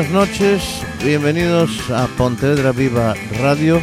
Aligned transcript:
Buenas 0.00 0.28
noches, 0.30 0.62
bienvenidos 1.04 1.90
a 1.90 2.06
Pontevedra 2.16 2.72
Viva 2.72 3.14
Radio, 3.38 3.82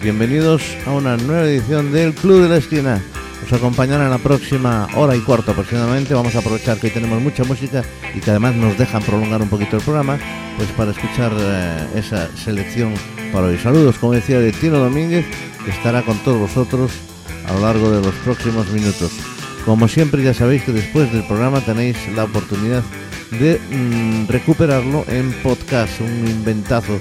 bienvenidos 0.00 0.62
a 0.86 0.92
una 0.92 1.16
nueva 1.16 1.42
edición 1.42 1.90
del 1.90 2.14
Club 2.14 2.42
de 2.42 2.48
la 2.50 2.56
Esquina. 2.58 3.02
Os 3.44 3.52
acompañará 3.52 4.04
en 4.04 4.10
la 4.10 4.18
próxima 4.18 4.86
hora 4.94 5.16
y 5.16 5.20
cuarto 5.22 5.50
aproximadamente. 5.50 6.14
Vamos 6.14 6.36
a 6.36 6.38
aprovechar 6.38 6.78
que 6.78 6.86
hoy 6.86 6.92
tenemos 6.92 7.20
mucha 7.20 7.42
música 7.42 7.82
y 8.14 8.20
que 8.20 8.30
además 8.30 8.54
nos 8.54 8.78
dejan 8.78 9.02
prolongar 9.02 9.42
un 9.42 9.48
poquito 9.48 9.78
el 9.78 9.82
programa, 9.82 10.20
pues 10.56 10.68
para 10.76 10.92
escuchar 10.92 11.32
eh, 11.36 11.88
esa 11.96 12.28
selección 12.36 12.94
para 13.32 13.48
hoy. 13.48 13.58
Saludos, 13.58 13.98
como 13.98 14.12
decía, 14.12 14.38
de 14.38 14.52
Tino 14.52 14.78
Domínguez, 14.78 15.26
que 15.64 15.72
estará 15.72 16.02
con 16.02 16.16
todos 16.18 16.38
vosotros 16.38 16.92
a 17.48 17.54
lo 17.54 17.62
largo 17.62 17.90
de 17.90 18.00
los 18.00 18.14
próximos 18.22 18.68
minutos. 18.70 19.10
Como 19.64 19.88
siempre, 19.88 20.22
ya 20.22 20.32
sabéis 20.32 20.62
que 20.62 20.70
después 20.70 21.12
del 21.12 21.24
programa 21.24 21.60
tenéis 21.60 21.96
la 22.14 22.22
oportunidad 22.22 22.84
de 23.09 23.09
mm, 23.32 24.26
recuperarlo 24.28 25.04
en 25.08 25.32
podcast, 25.42 26.00
un 26.00 26.26
inventazo 26.26 27.00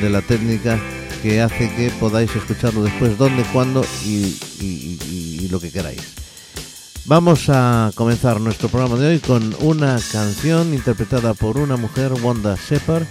de 0.00 0.10
la 0.10 0.20
técnica 0.22 0.78
que 1.22 1.40
hace 1.40 1.68
que 1.74 1.90
podáis 2.00 2.34
escucharlo 2.34 2.82
después, 2.82 3.16
donde, 3.18 3.42
cuándo 3.52 3.84
y, 4.04 4.36
y- 4.60 5.48
lo 5.50 5.58
que 5.60 5.70
queráis. 5.72 6.00
Vamos 7.06 7.48
a 7.48 7.90
comenzar 7.96 8.40
nuestro 8.40 8.68
programa 8.68 8.96
de 8.96 9.08
hoy 9.08 9.18
con 9.18 9.52
una 9.62 9.98
canción 10.12 10.72
interpretada 10.72 11.34
por 11.34 11.58
una 11.58 11.76
mujer, 11.76 12.12
Wanda 12.22 12.56
Shepard, 12.68 13.02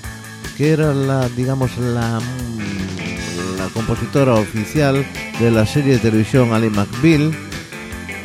que 0.57 0.69
era 0.69 0.93
la, 0.93 1.27
digamos, 1.29 1.77
la, 1.77 2.19
mm, 2.21 3.57
la 3.57 3.67
compositora 3.73 4.35
oficial 4.35 5.05
de 5.41 5.51
la 5.51 5.65
serie 5.65 5.93
de 5.93 5.99
televisión 5.99 6.53
Ali 6.53 6.69
McBeal 6.69 7.33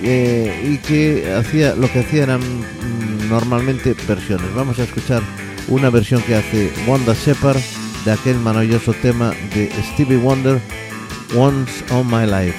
eh, 0.02 0.70
y 0.72 0.78
que 0.78 1.32
hacía 1.34 1.74
lo 1.74 1.90
que 1.90 2.00
hacía 2.00 2.38
mm, 2.38 3.13
normalmente 3.28 3.94
versiones. 4.06 4.54
Vamos 4.54 4.78
a 4.78 4.84
escuchar 4.84 5.22
una 5.68 5.90
versión 5.90 6.22
que 6.22 6.34
hace 6.34 6.72
Wanda 6.86 7.14
Shepard 7.14 7.60
de 8.04 8.12
aquel 8.12 8.38
maravilloso 8.38 8.92
tema 8.94 9.32
de 9.54 9.70
Stevie 9.92 10.16
Wonder, 10.16 10.60
Once 11.36 11.84
on 11.90 12.06
My 12.06 12.26
Life. 12.26 12.58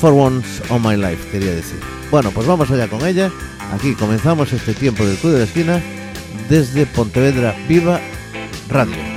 For 0.00 0.12
Once 0.12 0.62
on 0.68 0.82
My 0.82 0.96
Life, 0.96 1.28
quería 1.30 1.52
decir. 1.52 1.80
Bueno, 2.10 2.30
pues 2.30 2.46
vamos 2.46 2.70
allá 2.70 2.88
con 2.88 3.04
ella. 3.06 3.30
Aquí 3.72 3.94
comenzamos 3.94 4.52
este 4.52 4.74
tiempo 4.74 5.04
del 5.04 5.16
Club 5.16 5.32
de 5.32 5.38
la 5.38 5.44
Esquina 5.44 5.82
desde 6.48 6.86
Pontevedra 6.86 7.54
Viva 7.68 8.00
Radio. 8.68 9.15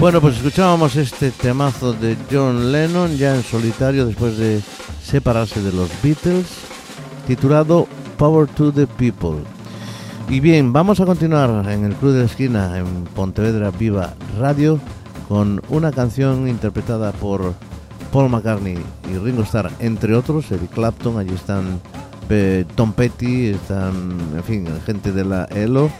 Bueno, 0.00 0.22
pues 0.22 0.38
escuchábamos 0.38 0.96
este 0.96 1.30
temazo 1.30 1.92
de 1.92 2.16
John 2.32 2.72
Lennon 2.72 3.18
ya 3.18 3.34
en 3.34 3.42
solitario 3.42 4.06
después 4.06 4.38
de 4.38 4.62
separarse 5.04 5.60
de 5.60 5.72
los 5.72 5.90
Beatles, 6.02 6.46
titulado 7.26 7.86
Power 8.16 8.48
to 8.48 8.72
the 8.72 8.86
People. 8.86 9.44
Y 10.30 10.40
bien, 10.40 10.72
vamos 10.72 11.00
a 11.00 11.04
continuar 11.04 11.50
en 11.70 11.84
el 11.84 11.94
Club 11.96 12.12
de 12.12 12.20
la 12.20 12.24
Esquina 12.24 12.78
en 12.78 13.04
Pontevedra 13.14 13.70
Viva 13.72 14.14
Radio 14.38 14.80
con 15.28 15.60
una 15.68 15.92
canción 15.92 16.48
interpretada 16.48 17.12
por 17.12 17.52
Paul 18.10 18.30
McCartney 18.30 18.78
y 19.12 19.18
Ringo 19.18 19.42
Starr, 19.42 19.70
entre 19.80 20.16
otros, 20.16 20.50
Eric 20.50 20.70
Clapton, 20.70 21.18
allí 21.18 21.34
están 21.34 21.78
Tom 22.74 22.94
Petty, 22.94 23.48
están, 23.48 24.16
en 24.34 24.44
fin, 24.44 24.66
gente 24.86 25.12
de 25.12 25.26
la 25.26 25.44
ELO 25.44 25.90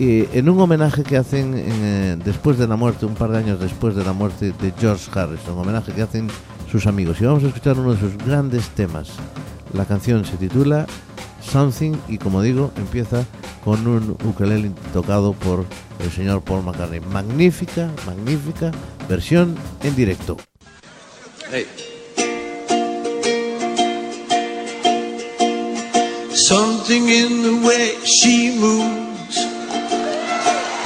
y 0.00 0.26
en 0.32 0.48
un 0.48 0.58
homenaje 0.58 1.02
que 1.02 1.18
hacen 1.18 1.52
en, 1.52 1.84
eh, 1.84 2.16
después 2.24 2.56
de 2.56 2.66
la 2.66 2.76
muerte, 2.76 3.04
un 3.04 3.14
par 3.14 3.30
de 3.32 3.36
años 3.36 3.60
después 3.60 3.94
de 3.94 4.02
la 4.02 4.14
muerte 4.14 4.54
de 4.58 4.72
George 4.80 5.10
Harrison, 5.12 5.52
un 5.52 5.60
homenaje 5.60 5.92
que 5.92 6.00
hacen 6.00 6.28
sus 6.72 6.86
amigos. 6.86 7.20
Y 7.20 7.26
vamos 7.26 7.44
a 7.44 7.48
escuchar 7.48 7.78
uno 7.78 7.92
de 7.92 8.00
sus 8.00 8.16
grandes 8.16 8.70
temas. 8.70 9.10
La 9.74 9.84
canción 9.84 10.24
se 10.24 10.38
titula 10.38 10.86
Something 11.42 11.92
y 12.08 12.16
como 12.16 12.40
digo, 12.40 12.72
empieza 12.78 13.26
con 13.62 13.86
un 13.86 14.16
ukelele 14.24 14.72
tocado 14.94 15.34
por 15.34 15.66
el 16.02 16.10
señor 16.10 16.40
Paul 16.40 16.64
McCartney. 16.64 17.00
Magnífica, 17.00 17.90
magnífica 18.06 18.70
versión 19.06 19.54
en 19.82 19.96
directo. 19.96 20.38
Hey. 21.52 21.66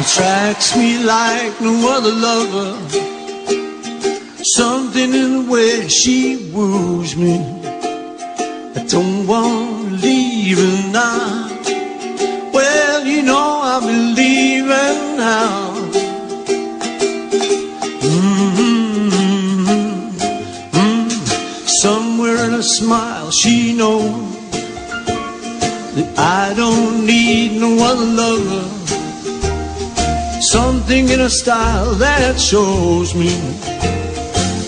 Attracts 0.00 0.76
me 0.76 0.98
like 1.04 1.60
no 1.60 1.74
other 1.94 2.12
lover. 2.12 2.70
Something 4.42 5.14
in 5.14 5.46
the 5.46 5.50
way 5.50 5.88
she 5.88 6.50
woos 6.52 7.16
me. 7.16 7.36
I 8.76 8.84
don't 8.88 9.26
want 9.26 9.88
to 9.88 10.06
leave 10.06 10.58
her 10.58 10.90
now. 10.90 11.48
Well, 12.52 13.04
you 13.06 13.22
know 13.22 13.60
I 13.62 13.80
believe 13.80 14.66
her 14.66 15.16
now. 15.16 15.74
Mm-hmm. 18.10 18.68
Somewhere 21.66 22.44
in 22.46 22.54
a 22.54 22.62
smile, 22.62 23.30
she 23.30 23.74
knows 23.76 24.50
that 25.94 26.08
I 26.18 26.52
don't 26.54 27.06
need 27.06 27.60
no 27.60 27.78
other 27.84 28.04
lover. 28.04 28.83
Something 30.50 31.08
in 31.08 31.20
her 31.20 31.30
style 31.30 31.94
that 31.94 32.38
shows 32.38 33.14
me 33.14 33.32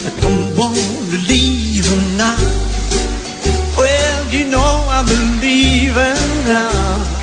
I 0.07 0.11
don't 0.23 0.57
want 0.57 0.75
to 0.75 1.19
leave 1.29 1.85
her 1.87 2.17
now. 2.17 2.37
Well, 3.77 4.27
you 4.33 4.47
know 4.49 4.87
I 4.89 5.05
believe 5.05 5.93
her 5.93 6.17
now. 6.49 7.17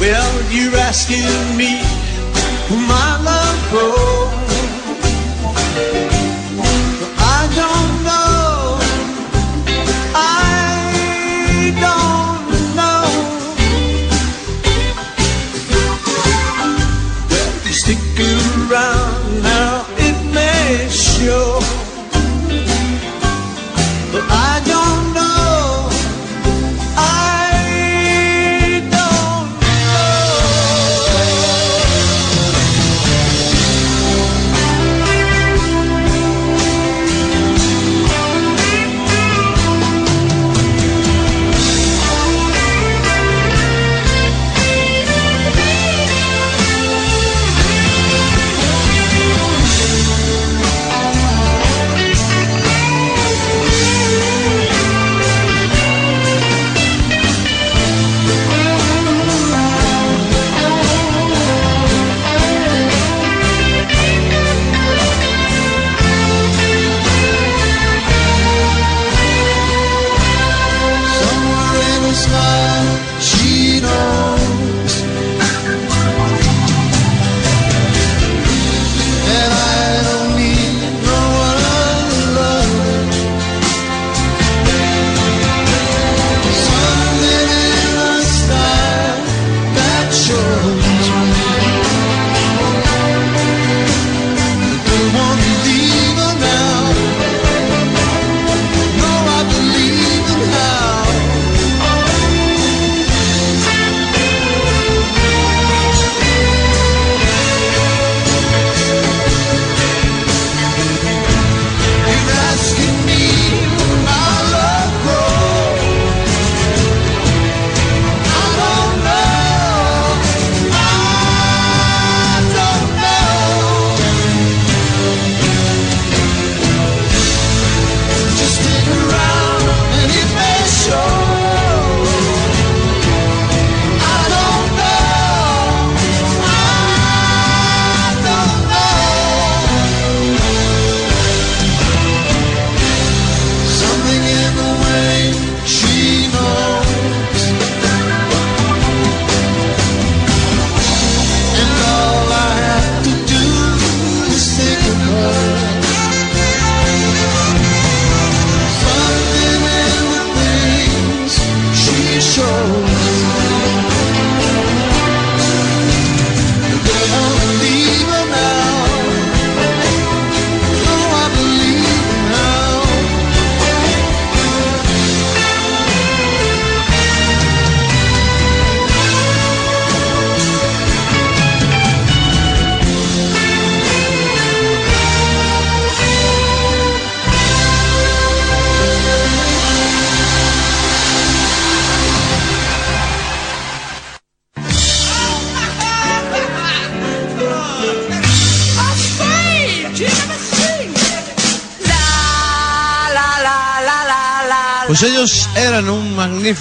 Well, 0.00 0.52
you're 0.52 0.76
asking 0.76 1.56
me 1.56 1.83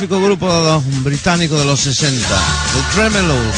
magnífico 0.04 0.22
grupo 0.22 0.84
británicos 1.04 1.60
de 1.60 1.66
los 1.66 1.80
60, 1.80 2.28
The 2.28 2.94
Tremelos. 2.94 3.56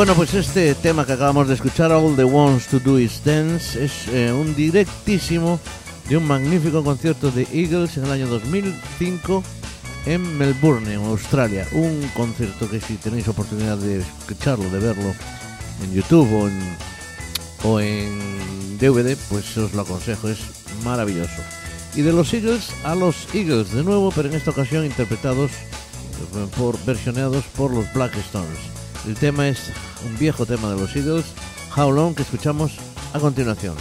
Bueno, 0.00 0.14
pues 0.14 0.32
este 0.32 0.74
tema 0.76 1.04
que 1.04 1.12
acabamos 1.12 1.46
de 1.46 1.52
escuchar, 1.52 1.92
All 1.92 2.16
the 2.16 2.24
Wants 2.24 2.68
to 2.68 2.80
Do 2.80 2.98
Is 2.98 3.22
Dance, 3.22 3.84
es 3.84 4.08
eh, 4.08 4.32
un 4.32 4.56
directísimo 4.56 5.60
de 6.08 6.16
un 6.16 6.26
magnífico 6.26 6.82
concierto 6.82 7.30
de 7.30 7.46
Eagles 7.52 7.98
en 7.98 8.06
el 8.06 8.12
año 8.12 8.26
2005 8.28 9.44
en 10.06 10.38
Melbourne, 10.38 10.90
en 10.90 11.04
Australia. 11.04 11.68
Un 11.72 12.10
concierto 12.16 12.66
que 12.70 12.80
si 12.80 12.94
tenéis 12.94 13.28
oportunidad 13.28 13.76
de 13.76 13.98
escucharlo, 13.98 14.70
de 14.70 14.78
verlo 14.78 15.14
en 15.84 15.92
YouTube 15.92 16.32
o 16.32 16.48
en, 16.48 16.76
o 17.64 17.78
en 17.78 18.78
DVD, 18.78 19.18
pues 19.28 19.54
os 19.58 19.74
lo 19.74 19.82
aconsejo, 19.82 20.30
es 20.30 20.38
maravilloso. 20.82 21.42
Y 21.94 22.00
de 22.00 22.14
los 22.14 22.32
Eagles 22.32 22.70
a 22.84 22.94
los 22.94 23.28
Eagles 23.34 23.74
de 23.74 23.84
nuevo, 23.84 24.10
pero 24.16 24.30
en 24.30 24.34
esta 24.34 24.52
ocasión 24.52 24.86
interpretados 24.86 25.50
eh, 25.50 26.46
por 26.56 26.82
versioneados 26.86 27.44
por 27.54 27.70
los 27.70 27.92
Black 27.92 28.16
Stones. 28.16 28.79
El 29.06 29.14
tema 29.14 29.48
es 29.48 29.72
un 30.04 30.18
viejo 30.18 30.46
tema 30.46 30.70
de 30.70 30.80
los 30.80 30.94
Eagles, 30.94 31.26
How 31.76 31.90
Long, 31.90 32.14
que 32.14 32.22
escuchamos 32.22 32.72
a 33.12 33.18
continuación. 33.18 33.74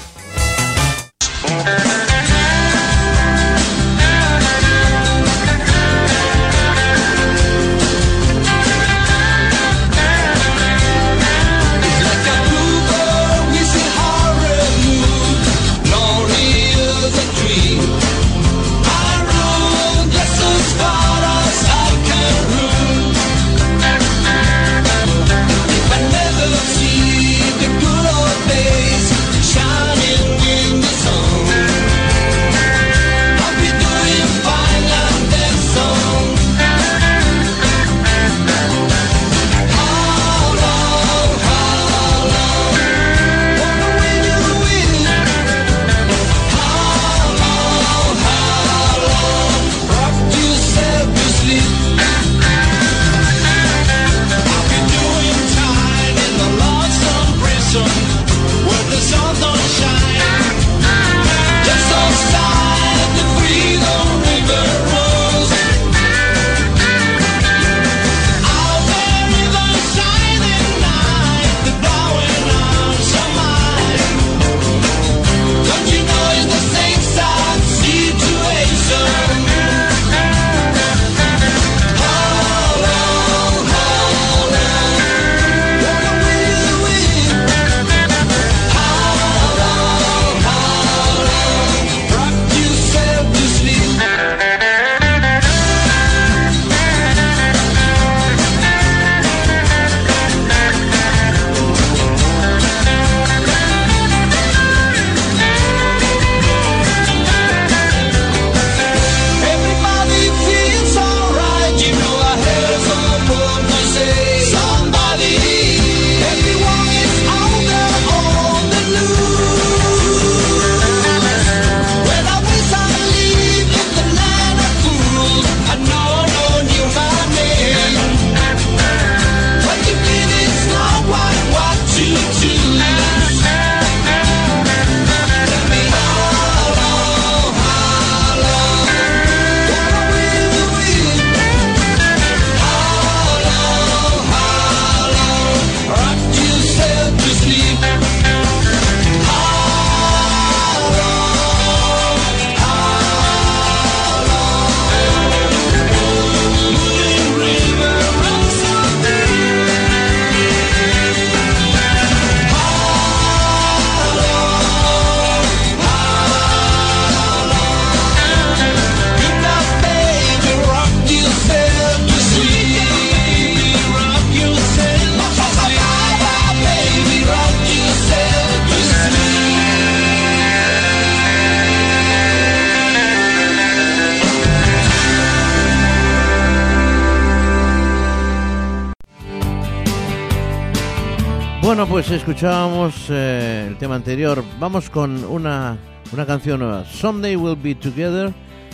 Pues 192.10 192.22
escuchábamos 192.22 193.06
eh, 193.10 193.68
el 193.68 193.78
tema 193.78 193.94
anterior. 193.94 194.44
Vamos 194.60 194.90
con 194.90 195.24
una, 195.26 195.78
una 196.12 196.26
canción 196.26 196.60
nueva. 196.60 196.84
Someday 196.84 197.36
We'll 197.36 197.56
Be 197.56 197.76
Together. 197.76 198.34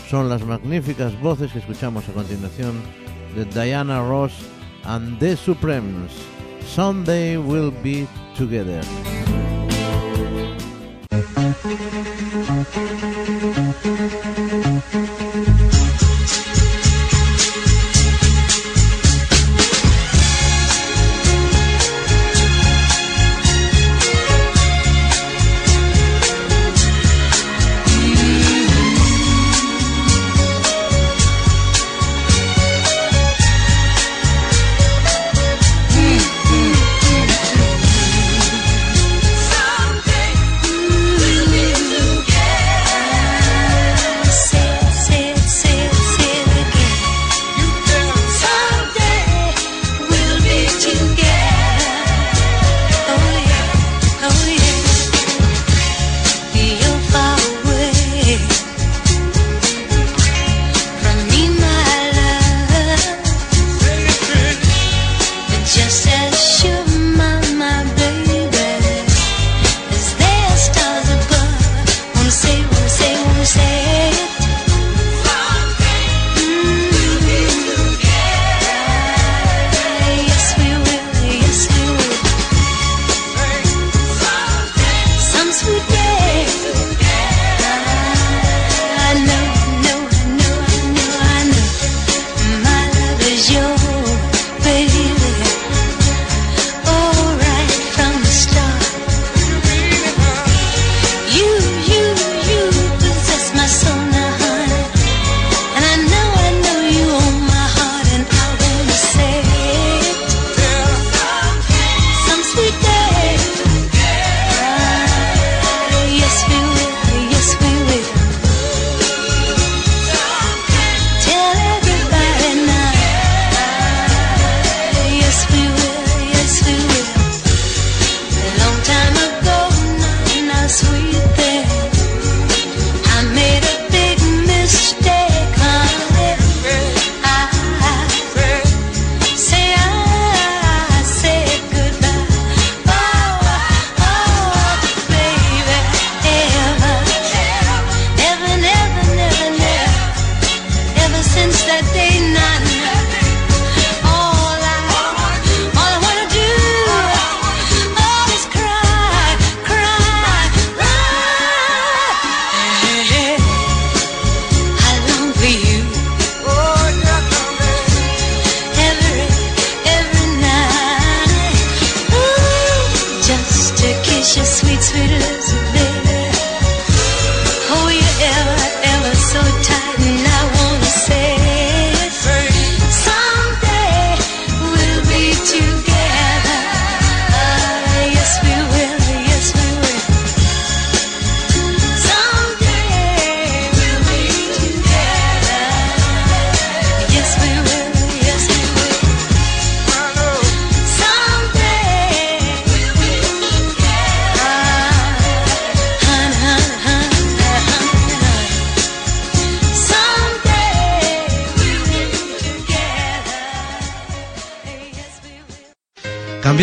Son 0.09 0.29
las 0.29 0.45
magníficas 0.45 1.19
voces 1.19 1.51
que 1.51 1.59
escuchamos 1.59 2.07
a 2.07 2.13
continuación 2.13 2.81
de 3.35 3.43
Diana 3.43 3.99
Ross 3.99 4.31
and 4.85 5.19
The 5.19 5.35
Supremes. 5.35 6.13
Someday 6.65 7.35
we'll 7.35 7.73
be 7.83 8.07
together. 8.37 8.81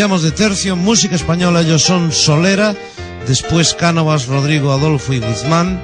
Cambiamos 0.02 0.24
de 0.24 0.32
tercio, 0.32 0.74
música 0.74 1.14
española, 1.14 1.60
ellos 1.60 1.84
son 1.84 2.10
Solera, 2.10 2.74
después 3.28 3.72
Cánovas, 3.72 4.26
Rodrigo, 4.26 4.72
Adolfo 4.72 5.12
y 5.12 5.20
Guzmán. 5.20 5.80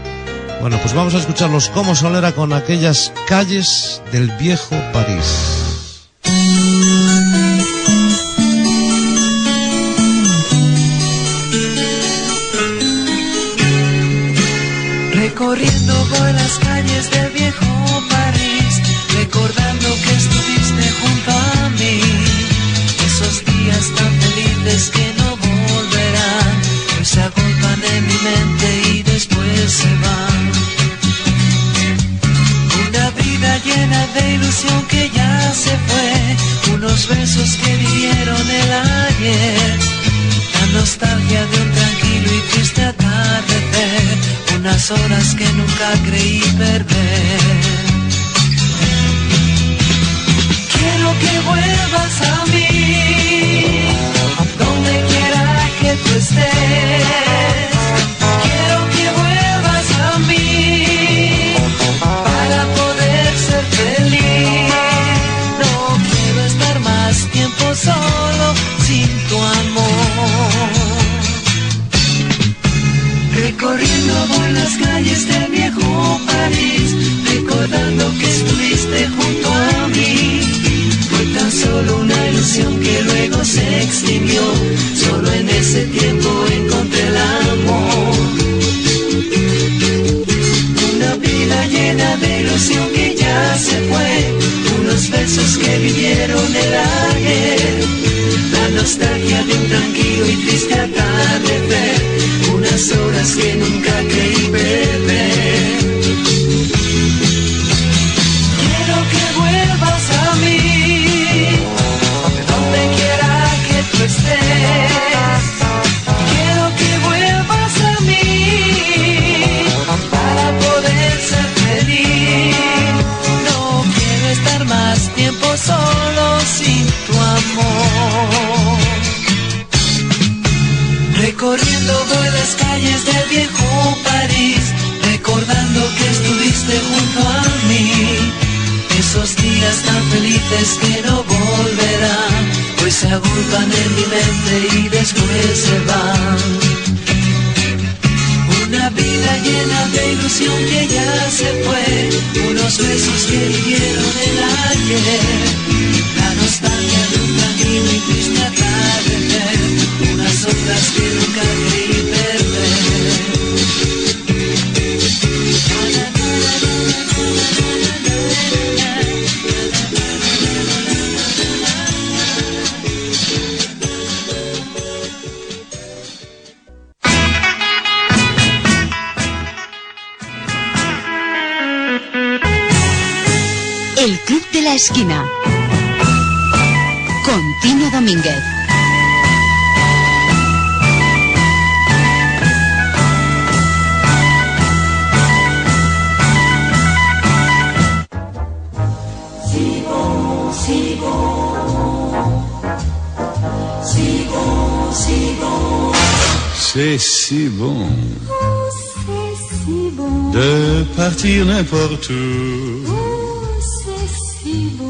Bueno, 0.60 0.76
pues 0.82 0.92
vamos 0.92 1.14
a 1.14 1.18
escucharlos 1.18 1.68
como 1.68 1.94
Solera 1.94 2.32
con 2.32 2.52
aquellas 2.52 3.12
calles 3.28 4.02
del 4.10 4.28
viejo 4.32 4.74
París. 4.92 5.57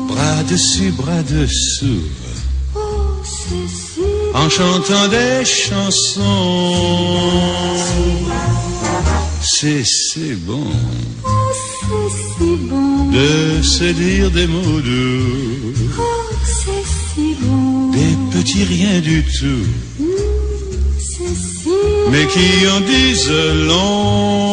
Bras 0.09 0.43
dessus, 0.51 0.91
bras 0.93 1.23
dessous. 1.23 2.03
En 4.35 4.49
chantant 4.51 5.09
des 5.09 5.45
chansons. 5.45 6.75
C'est 9.43 9.85
si 9.85 10.35
bon. 10.47 10.67
De 13.13 13.63
se 13.63 13.85
dire 13.85 14.31
des 14.31 14.47
mots 14.47 14.81
doux. 14.81 15.73
Des 17.93 18.39
petits 18.39 18.65
riens 18.65 19.01
du 19.01 19.25
tout. 19.25 19.67
Mais 22.11 22.27
qui 22.27 22.69
en 22.69 22.81
disent 22.81 23.31
long. 23.67 24.48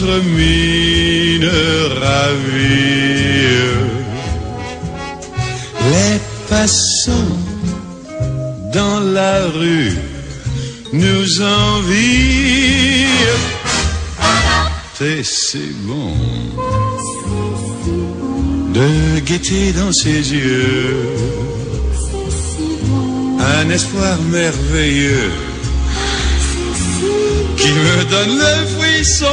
notre 0.00 0.22
mine 0.24 1.50
ravie. 2.00 3.16
Les 5.90 6.20
passants 6.50 7.12
dans 8.72 9.00
la 9.00 9.46
rue 9.46 9.92
nous 10.92 11.42
envient. 11.42 13.06
Et 15.00 15.22
c'est 15.22 15.74
bon 15.82 16.14
de 18.72 19.20
guetter 19.20 19.72
dans 19.72 19.92
ses 19.92 20.32
yeux 20.32 21.14
un 23.38 23.68
espoir 23.70 24.18
merveilleux 24.30 25.30
qui 27.66 27.72
me 27.72 28.04
donne 28.04 28.38
le 28.38 28.66
frisson. 28.76 29.26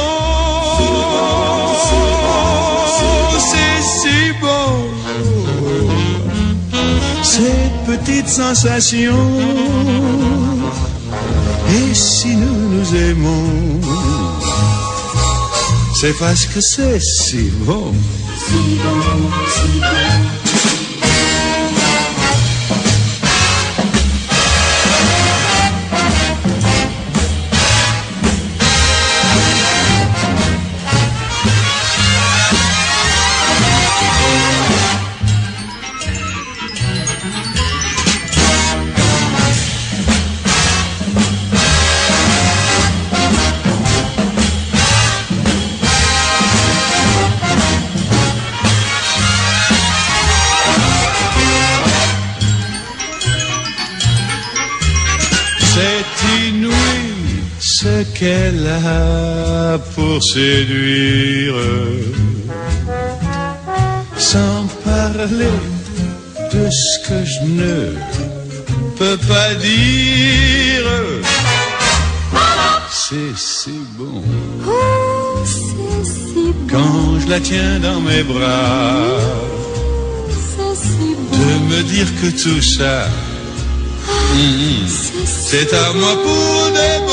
C'est 3.48 3.82
si 3.98 4.20
bon, 4.40 4.70
cette 7.22 7.78
petite 7.86 8.28
sensation. 8.28 9.18
Et 11.76 11.94
si 11.94 12.36
nous 12.36 12.68
nous 12.74 12.94
aimons, 12.94 13.80
c'est 16.00 16.16
parce 16.18 16.46
que 16.46 16.60
c'est 16.60 17.00
si 17.00 17.50
bon. 17.66 17.92
C'est 19.46 20.83
pour 59.94 60.22
séduire. 60.22 61.54
Sans 64.16 64.66
parler 64.84 65.58
de 66.52 66.70
ce 66.70 67.08
que 67.08 67.24
je 67.24 67.40
ne 67.60 67.94
peux 68.98 69.18
pas 69.28 69.54
dire. 69.54 70.88
C'est 72.90 73.36
si 73.36 73.78
bon 73.98 74.22
quand 76.70 77.20
je 77.20 77.28
la 77.28 77.40
tiens 77.40 77.78
dans 77.80 78.00
mes 78.00 78.22
bras 78.22 78.96
de 81.32 81.50
me 81.70 81.82
dire 81.82 82.06
que 82.20 82.28
tout 82.42 82.62
ça, 82.62 83.06
mm, 84.34 84.88
c'est 85.26 85.72
à 85.72 85.92
moi 85.92 86.14
pour 86.24 86.70
des 86.78 87.03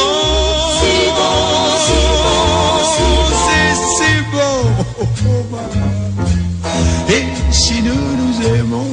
Et 7.10 7.26
si 7.52 7.82
nous 7.82 7.94
nous 7.94 8.42
aimons, 8.56 8.92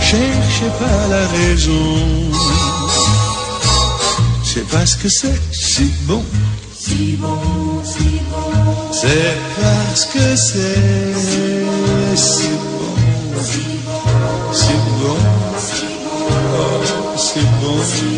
cherchez 0.00 0.70
pas 0.78 1.08
la 1.08 1.26
raison. 1.28 1.96
C'est 4.44 4.68
parce 4.68 4.94
que 4.96 5.08
c'est 5.08 5.40
si 5.50 5.94
bon. 6.02 6.22
C'est 8.92 9.36
parce 9.60 10.04
que 10.06 10.36
c'est 10.36 11.14
si 12.16 12.48
bon. 12.74 12.94
Si 14.52 14.72
bon. 15.00 15.16
Oh, 16.54 16.76
si 17.16 17.40
bon. 17.40 17.78
Oh, 17.78 18.11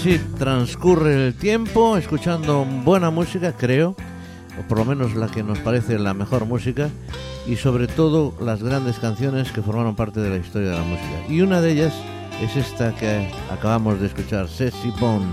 así 0.00 0.18
transcurre 0.38 1.26
el 1.26 1.34
tiempo 1.34 1.98
escuchando 1.98 2.64
buena 2.64 3.10
música, 3.10 3.52
creo, 3.52 3.94
o 4.58 4.66
por 4.66 4.78
lo 4.78 4.86
menos 4.86 5.14
la 5.14 5.28
que 5.28 5.42
nos 5.42 5.58
parece 5.58 5.98
la 5.98 6.14
mejor 6.14 6.46
música, 6.46 6.88
y 7.46 7.56
sobre 7.56 7.86
todo 7.86 8.32
las 8.40 8.62
grandes 8.62 8.98
canciones 8.98 9.52
que 9.52 9.60
formaron 9.60 9.96
parte 9.96 10.20
de 10.20 10.30
la 10.30 10.36
historia 10.38 10.70
de 10.70 10.76
la 10.76 10.84
música. 10.84 11.26
Y 11.28 11.42
una 11.42 11.60
de 11.60 11.72
ellas 11.72 11.92
es 12.40 12.56
esta 12.56 12.94
que 12.94 13.28
acabamos 13.50 14.00
de 14.00 14.06
escuchar, 14.06 14.48
Ceci 14.48 14.90
Bone, 14.98 15.26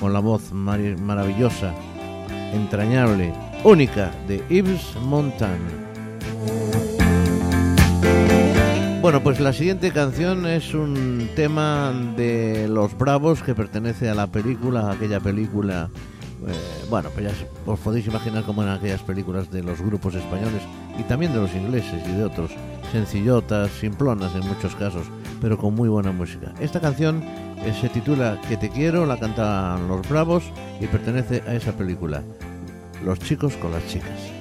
con 0.00 0.12
la 0.12 0.18
voz 0.18 0.50
maravillosa, 0.52 1.72
entrañable, 2.52 3.32
única 3.62 4.10
de 4.26 4.42
Yves 4.48 4.96
Montand. 5.00 6.87
Bueno, 9.08 9.22
pues 9.22 9.40
la 9.40 9.54
siguiente 9.54 9.90
canción 9.90 10.44
es 10.44 10.74
un 10.74 11.30
tema 11.34 11.94
de 12.14 12.68
Los 12.68 12.94
Bravos 12.98 13.42
que 13.42 13.54
pertenece 13.54 14.10
a 14.10 14.14
la 14.14 14.26
película, 14.26 14.80
a 14.82 14.92
aquella 14.92 15.18
película. 15.18 15.88
eh, 16.46 16.52
bueno, 16.90 17.08
pues 17.14 17.24
ya 17.24 17.32
os- 17.64 17.80
podéis 17.80 18.06
imaginar 18.06 18.42
cómo 18.44 18.62
eran 18.62 18.74
aquellas 18.76 19.00
películas 19.00 19.50
de 19.50 19.62
los 19.62 19.80
grupos 19.80 20.14
españoles 20.14 20.60
y 20.98 21.04
también 21.04 21.32
de 21.32 21.38
los 21.38 21.54
ingleses 21.54 22.06
y 22.06 22.12
de 22.12 22.22
otros. 22.24 22.50
Sencillotas, 22.92 23.70
simplonas 23.70 24.34
en 24.34 24.46
muchos 24.46 24.74
casos, 24.74 25.06
pero 25.40 25.56
con 25.56 25.74
muy 25.74 25.88
buena 25.88 26.12
música. 26.12 26.52
Esta 26.60 26.78
canción 26.78 27.22
eh, 27.64 27.72
se 27.80 27.88
titula 27.88 28.38
Que 28.46 28.58
te 28.58 28.68
quiero, 28.68 29.06
la 29.06 29.18
cantan 29.18 29.88
Los 29.88 30.06
Bravos 30.06 30.44
y 30.82 30.86
pertenece 30.86 31.42
a 31.48 31.54
esa 31.54 31.72
película. 31.72 32.22
Los 33.02 33.18
chicos 33.20 33.54
con 33.56 33.72
las 33.72 33.86
chicas. 33.86 34.37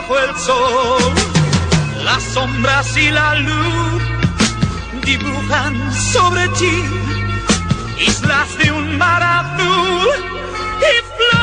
Bajo 0.00 0.18
el 0.18 0.36
sol, 0.36 1.14
las 2.04 2.22
sombras 2.22 2.96
y 2.96 3.10
la 3.10 3.34
luz 3.34 4.02
dibujan 5.04 5.74
sobre 6.12 6.46
ti 6.50 6.84
islas 7.98 8.48
de 8.58 8.70
un 8.70 8.96
mar 8.96 9.22
azul 9.22 10.08
y 10.92 11.37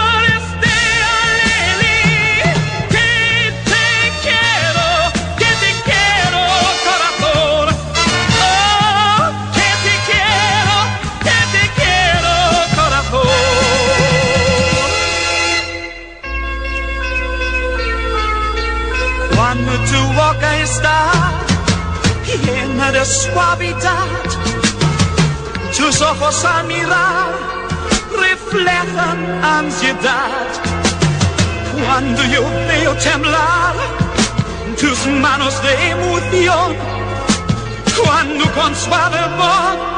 llena 22.46 22.92
de 22.92 23.06
suavidad, 23.06 24.08
tus 25.76 26.02
ojos 26.02 26.46
al 26.46 26.68
mirar 26.68 27.34
reflejan 28.20 29.44
ansiedad. 29.44 30.48
Cuando 31.84 32.24
yo 32.24 32.42
veo 32.68 32.96
temblar 32.96 33.76
tus 34.80 35.08
manos 35.08 35.62
de 35.64 35.90
emoción, 35.92 36.76
cuando 37.96 38.52
con 38.54 38.76
suave 38.76 39.20
voz 39.38 39.95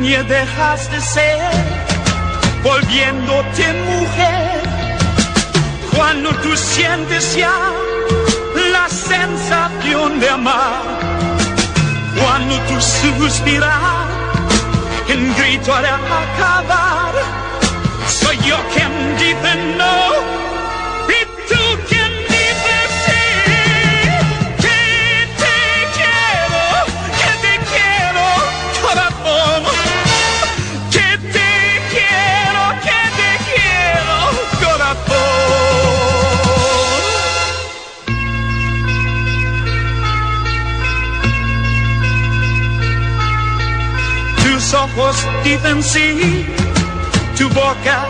me 0.00 0.22
dejaste 0.22 1.00
ser, 1.00 1.50
volviéndote 2.62 3.72
mujer. 3.90 4.62
Cuando 5.94 6.30
tú 6.42 6.56
sientes 6.56 7.36
ya 7.36 7.72
la 8.72 8.88
sensación 8.88 10.20
de 10.20 10.28
amar, 10.30 10.82
cuando 12.18 12.54
tú 12.68 12.80
suspiras 12.80 14.08
en 15.08 15.34
grito 15.36 15.72
de 15.84 15.88
acabar, 15.88 17.14
soy 18.08 18.36
yo 18.38 18.56
quien 18.72 19.16
dice 19.18 19.54
no 19.76 20.19
Dicen 45.42 45.82
sí, 45.82 46.46
tu 47.36 47.48
boca 47.48 48.06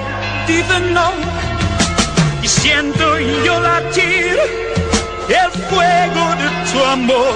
dice 0.46 0.80
no. 0.92 1.12
Y 2.42 2.48
siento 2.48 3.18
yo 3.18 3.60
latir 3.60 4.38
el 5.28 5.50
fuego 5.68 6.24
de 6.40 6.70
tu 6.70 6.84
amor. 6.84 7.34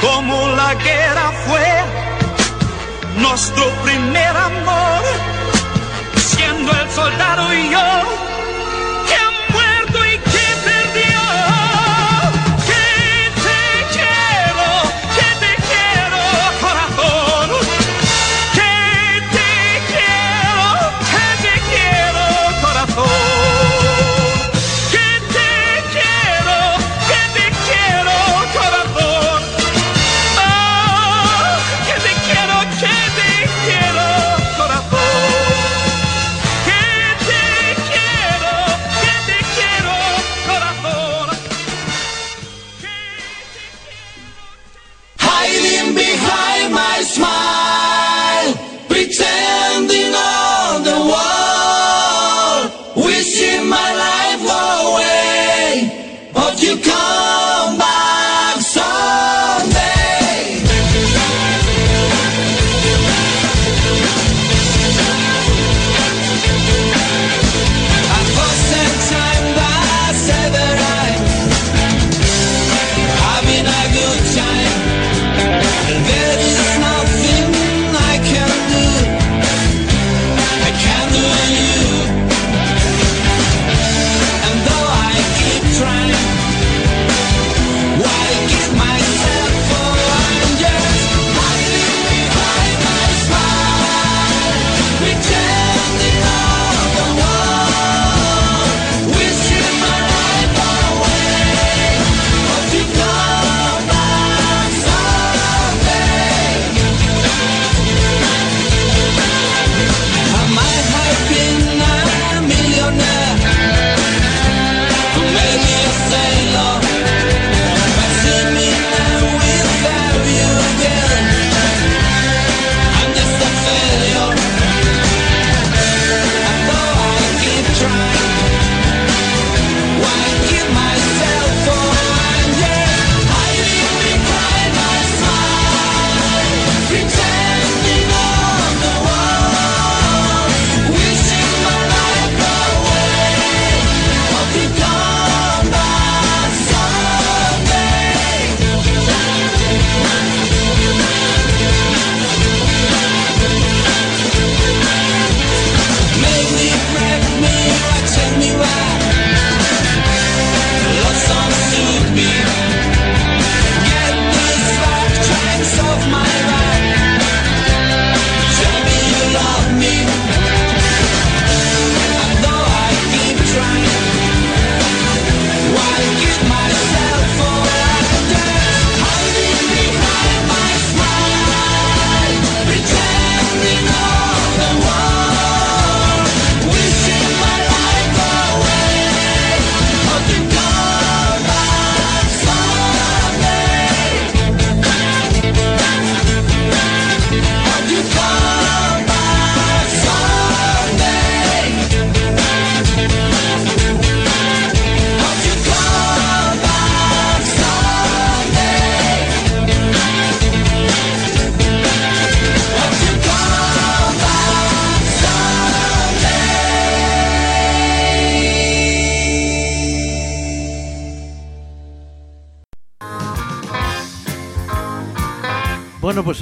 Como 0.00 0.48
la 0.56 0.74
guerra 0.74 1.32
fue 1.46 1.68
nuestro 3.16 3.64
primer 3.84 4.36
amor. 4.36 5.02
Siendo 6.16 6.72
el 6.72 6.90
soldado 6.90 7.54
y 7.54 7.70
yo 7.70 8.27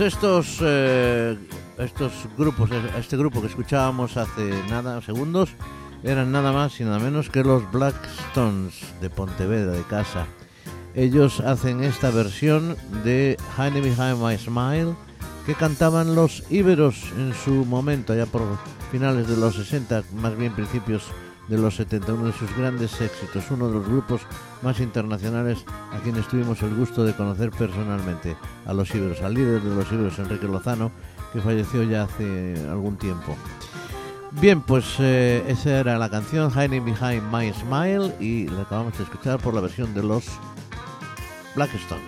estos, 0.06 0.58
eh, 0.60 1.36
estos 1.78 2.12
grupos, 2.38 2.70
este 2.96 3.16
grupo 3.16 3.40
que 3.40 3.48
escuchábamos 3.48 4.16
hace 4.16 4.52
nada, 4.70 5.02
segundos, 5.02 5.50
eran 6.04 6.30
nada 6.30 6.52
más 6.52 6.80
y 6.80 6.84
nada 6.84 7.00
menos 7.00 7.28
que 7.28 7.42
los 7.42 7.68
Black 7.72 7.96
Stones 8.28 8.74
de 9.00 9.10
Pontevedra, 9.10 9.72
de 9.72 9.82
casa. 9.82 10.26
Ellos 10.94 11.40
hacen 11.40 11.82
esta 11.82 12.10
versión 12.10 12.76
de 13.02 13.36
Honey 13.58 13.80
Behind 13.80 14.22
My 14.22 14.38
Smile 14.38 14.94
que 15.44 15.54
cantaban 15.54 16.14
los 16.14 16.44
íberos 16.50 17.02
en 17.18 17.34
su 17.34 17.64
momento, 17.64 18.12
allá 18.12 18.26
por 18.26 18.42
finales 18.92 19.26
de 19.26 19.36
los 19.36 19.56
60, 19.56 20.04
más 20.14 20.36
bien 20.36 20.54
principios 20.54 21.02
de 21.48 21.58
los 21.58 21.74
70, 21.74 22.14
uno 22.14 22.26
de 22.26 22.32
sus 22.32 22.56
grandes 22.56 23.00
éxitos, 23.00 23.50
uno 23.50 23.68
de 23.68 23.74
los 23.74 23.88
grupos 23.88 24.20
más 24.62 24.80
internacionales 24.80 25.64
a 25.92 25.98
quienes 26.02 26.26
tuvimos 26.28 26.62
el 26.62 26.74
gusto 26.74 27.04
de 27.04 27.14
conocer 27.14 27.50
personalmente, 27.50 28.36
a 28.66 28.72
los 28.72 28.94
Ibers, 28.94 29.22
al 29.22 29.34
líder 29.34 29.62
de 29.62 29.74
los 29.74 29.90
Ibers, 29.90 30.18
Enrique 30.18 30.46
Lozano, 30.46 30.90
que 31.32 31.40
falleció 31.40 31.82
ya 31.82 32.04
hace 32.04 32.54
algún 32.70 32.96
tiempo. 32.96 33.36
Bien, 34.32 34.60
pues 34.60 34.84
eh, 34.98 35.44
esa 35.48 35.80
era 35.80 35.98
la 35.98 36.10
canción 36.10 36.50
Hiding 36.50 36.84
Behind 36.84 37.22
My 37.32 37.52
Smile 37.52 38.14
y 38.20 38.48
la 38.48 38.62
acabamos 38.62 38.96
de 38.98 39.04
escuchar 39.04 39.38
por 39.38 39.54
la 39.54 39.60
versión 39.60 39.94
de 39.94 40.02
los 40.02 40.26
Blackstones. 41.54 42.04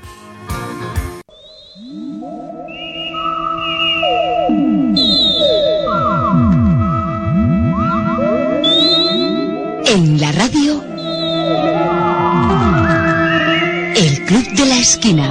En 9.86 10.20
la 10.20 10.32
radio 10.32 10.87
Club 14.28 14.44
de 14.52 14.66
la 14.66 14.76
Esquina. 14.76 15.26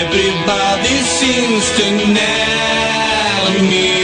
Everybody 0.00 0.96
seems 1.18 1.64
to 1.76 1.86
know 2.14 3.68
me. 3.68 3.95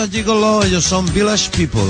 a 0.00 0.06
gigolo, 0.06 0.62
ellos 0.62 0.84
son 0.84 1.04
village 1.12 1.50
people. 1.50 1.82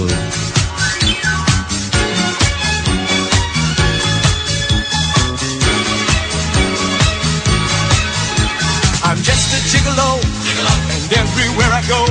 I'm 9.04 9.18
just 9.22 9.54
a 9.54 9.60
gigolo, 9.70 10.18
and 10.94 11.12
everywhere 11.12 11.70
I 11.70 11.82
go, 11.86 12.02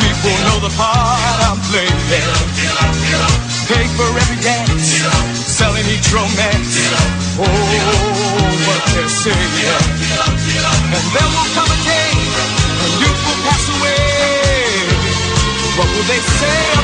people 0.00 0.34
know 0.46 0.58
the 0.66 0.72
part 0.76 1.38
I'm 1.48 1.60
playing. 1.68 1.98
Pay 3.68 3.86
for 3.96 4.08
every 4.22 4.40
dance, 4.40 5.02
selling 5.58 5.86
each 5.88 6.10
romance. 6.12 6.76
Oh. 7.38 8.01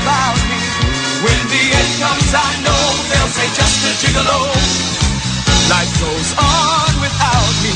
about 0.09 0.41
me. 0.49 0.59
When 1.21 1.41
the 1.53 1.63
end 1.69 1.93
comes, 2.01 2.31
I 2.33 2.49
know 2.65 2.83
they'll 3.13 3.33
say 3.37 3.49
just 3.53 3.77
a 3.85 3.93
gigolo. 4.01 4.41
Life 5.69 5.93
goes 6.01 6.31
on 6.41 6.93
without 7.05 7.53
me. 7.61 7.73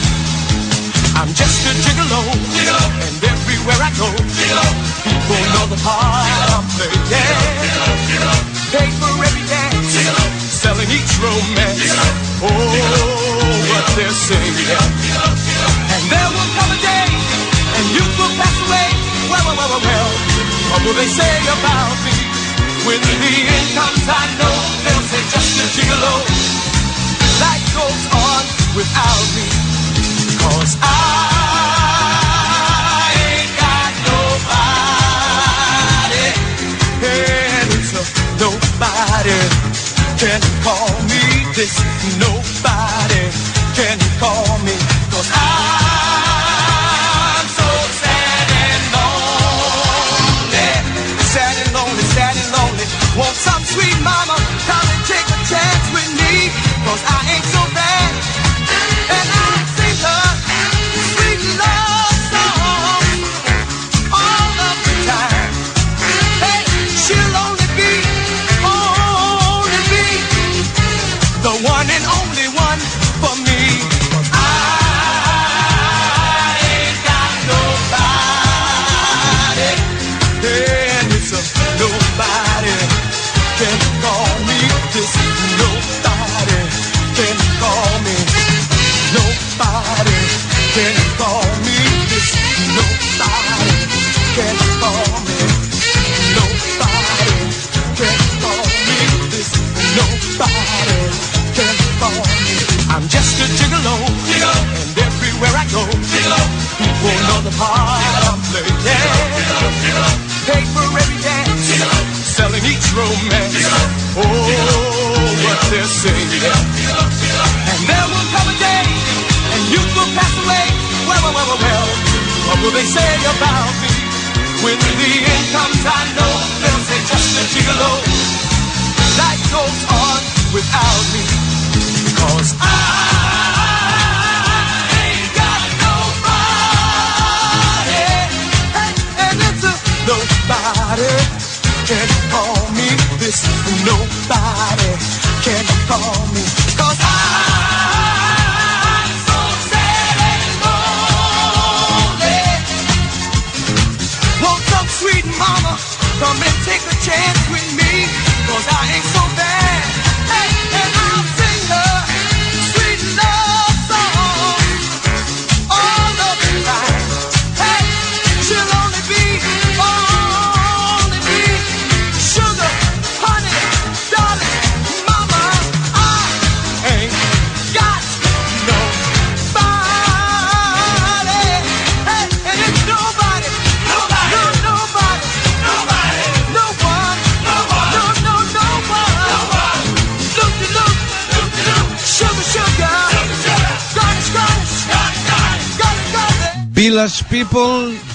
I'm 1.21 1.29
just 1.37 1.61
a 1.69 1.73
gigolo, 1.85 2.21
gigolo. 2.57 2.87
and 3.05 3.17
everywhere 3.21 3.81
I 3.85 3.91
go, 4.01 4.09
gigolo. 4.33 4.69
people 5.05 5.37
gigolo. 5.37 5.53
know 5.53 5.67
the 5.77 5.81
part 5.85 6.25
I'm 6.57 6.65
playing. 6.73 7.05
Yeah. 7.13 8.33
Pay 8.73 8.89
for 8.97 9.13
every 9.13 9.45
dance, 9.53 9.93
selling 10.49 10.89
each 10.89 11.13
romance. 11.21 11.85
Oh, 12.41 12.49
what 13.69 13.85
they're 13.93 14.17
saying. 14.29 14.57
And 15.93 16.05
there 16.09 16.31
will 16.33 16.51
come 16.57 16.71
a 16.73 16.79
day, 16.81 17.09
and 17.77 17.85
youth 17.93 18.15
will 18.17 18.35
pass 18.41 18.57
away. 18.65 18.89
Well, 19.29 19.45
well, 19.45 19.57
well, 19.61 19.69
well, 19.77 19.85
well. 19.85 20.33
What 20.73 20.81
will 20.87 20.97
they 20.97 21.07
say 21.07 21.35
about 21.53 21.97
me? 22.09 22.12
When 22.87 23.01
the 23.01 23.15
end 23.15 23.69
comes, 23.79 24.09
I 24.11 24.27
know 24.43 24.57
they'll 24.83 25.07
say 25.07 25.23
just 25.31 25.63
a 25.63 25.67
gigolo. 25.71 26.15
Life 27.39 27.63
goes 27.79 28.05
on 28.11 28.43
without 28.75 29.23
me, 29.39 29.47
cause 30.43 30.75
I 30.83 30.91
ain't 33.23 33.55
got 33.63 33.93
nobody. 34.11 36.27
And 37.07 37.71
it's 37.79 37.95
a 37.95 38.03
nobody 38.43 39.39
can 40.19 40.43
call 40.67 40.91
me 41.07 41.23
this. 41.55 41.79
Nobody 42.19 43.31
can 43.79 43.95
call 44.19 44.59
me, 44.67 44.75
cause 45.15 45.31
I. 45.35 46.62
Want 53.23 53.37
some 53.37 53.63
sweet 53.63 54.03
mama? 54.03 54.42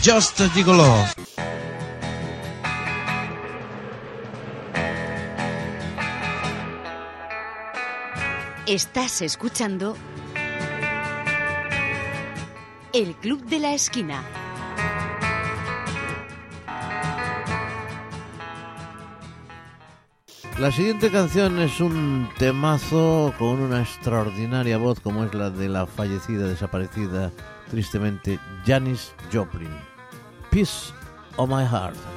Just 0.09 0.39
a 0.39 0.49
Gigolo. 0.51 1.03
Estás 8.65 9.21
escuchando 9.21 9.97
El 12.93 13.15
Club 13.15 13.43
de 13.47 13.59
la 13.59 13.73
Esquina. 13.73 14.23
La 20.57 20.71
siguiente 20.71 21.11
canción 21.11 21.59
es 21.59 21.81
un 21.81 22.29
temazo 22.37 23.33
con 23.37 23.59
una 23.59 23.81
extraordinaria 23.81 24.77
voz 24.77 25.01
como 25.01 25.25
es 25.25 25.33
la 25.33 25.49
de 25.49 25.67
la 25.67 25.85
fallecida, 25.85 26.47
desaparecida, 26.47 27.33
tristemente, 27.69 28.39
Janis 28.65 29.13
Joplin. 29.33 29.96
peace 30.57 30.91
of 31.37 31.47
my 31.47 31.63
heart. 31.63 32.16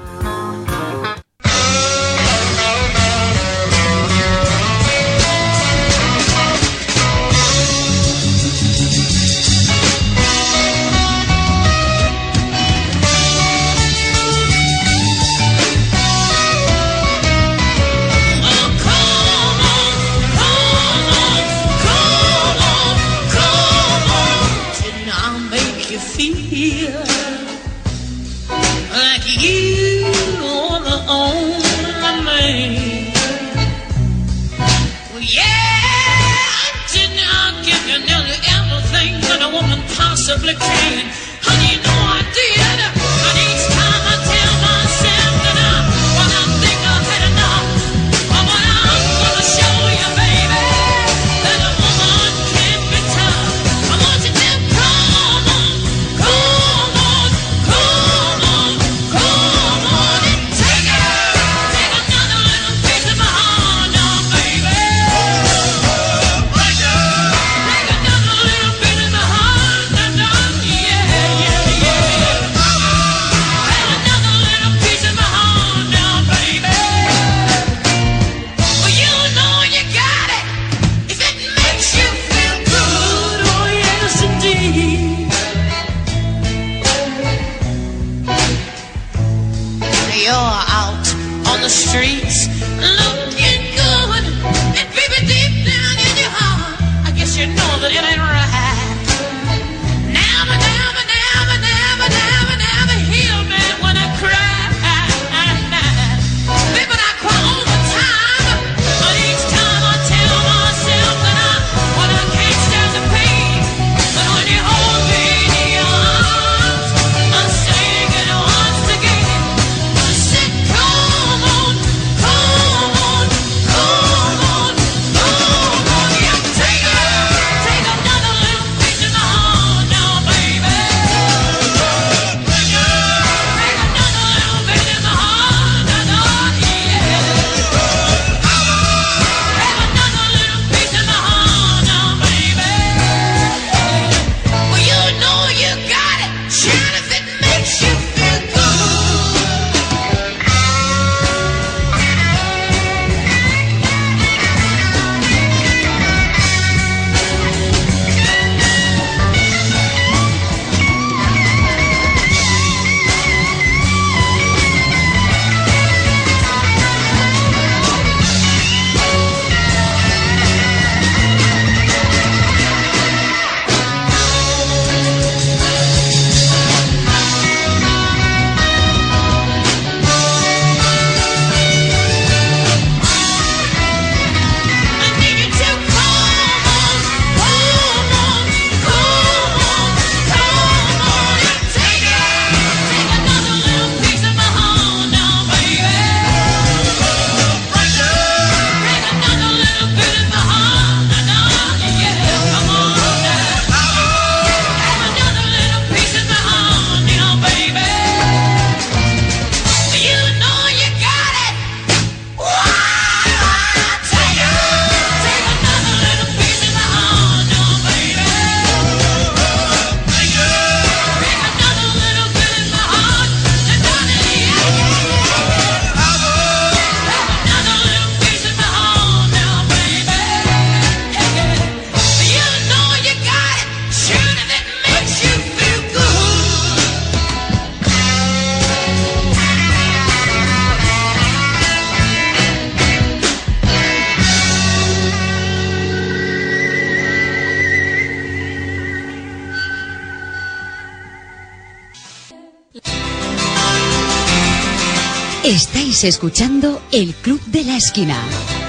Escuchando 256.05 256.80
El 256.92 257.14
Club 257.14 257.40
de 257.46 257.64
la 257.64 257.76
Esquina 257.76 258.16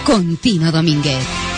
con 0.06 0.38
Tino 0.38 0.72
Domínguez. 0.72 1.51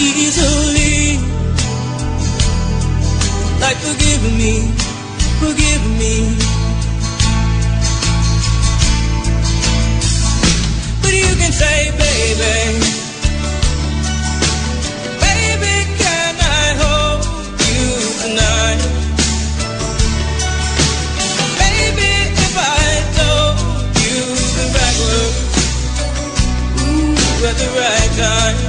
Easily. 0.00 1.18
Like 3.60 3.76
forgive 3.78 4.22
me, 4.38 4.70
forgive 5.42 5.84
me. 5.98 6.14
But 11.02 11.12
you 11.14 11.30
can 11.40 11.52
say, 11.52 11.90
baby, 11.98 12.78
baby, 15.24 15.76
can 15.98 16.34
I 16.38 16.66
hold 16.80 17.24
you 17.66 17.88
tonight? 18.22 18.80
Baby, 21.58 22.10
if 22.46 22.54
I 22.56 22.86
told 23.18 23.58
you 24.04 24.22
the 24.56 24.66
at 27.50 27.56
the 27.56 27.68
right 27.80 28.12
time, 28.16 28.67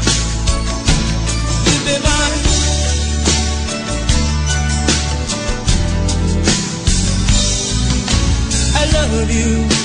love 9.08 9.32
you. 9.32 9.79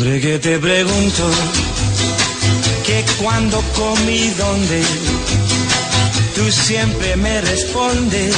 Siempre 0.00 0.20
que 0.22 0.38
te 0.38 0.58
pregunto 0.58 1.30
que 2.86 3.04
cuando 3.22 3.62
comí 3.76 4.30
dónde, 4.30 4.82
tú 6.34 6.50
siempre 6.50 7.16
me 7.16 7.42
respondes, 7.42 8.34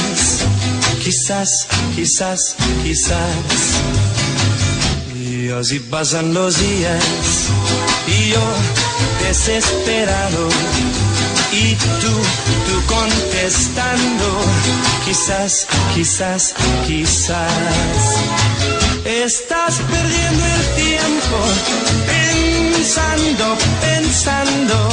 quizás, 1.01 1.65
quizás, 1.95 2.57
quizás. 2.83 3.77
Y 5.15 5.51
así 5.51 5.79
pasan 5.79 6.33
los 6.33 6.59
días 6.59 7.05
y 8.07 8.31
yo 8.31 8.43
desesperado 9.25 10.49
y 11.53 11.75
tú, 11.75 12.13
tú 12.67 12.93
contestando, 12.93 14.41
quizás, 15.05 15.65
quizás, 15.95 16.53
quizás. 16.85 18.52
Estás 19.05 19.81
perdiendo 19.91 20.45
el 20.45 20.83
tiempo 20.83 21.37
pensando, 22.07 23.57
pensando 23.81 24.89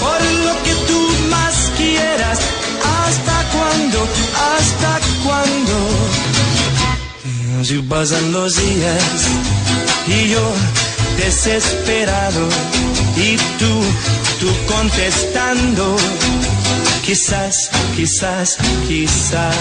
por 0.00 0.20
lo 0.46 0.62
que 0.64 0.74
tú 0.86 1.00
más 1.28 1.70
quieras. 1.76 2.38
¿Hasta 2.82 3.44
cuándo? 3.52 4.08
¿Hasta 4.56 5.00
cuándo? 5.22 5.76
Así 7.60 7.78
pasan 7.82 8.32
los 8.32 8.56
días 8.56 9.28
y 10.06 10.28
yo 10.30 10.52
desesperado 11.18 12.48
y 13.16 13.36
tú, 13.58 13.82
tú 14.40 14.48
contestando. 14.66 15.96
Quizás, 17.04 17.70
quizás, 17.94 18.56
quizás. 18.88 19.54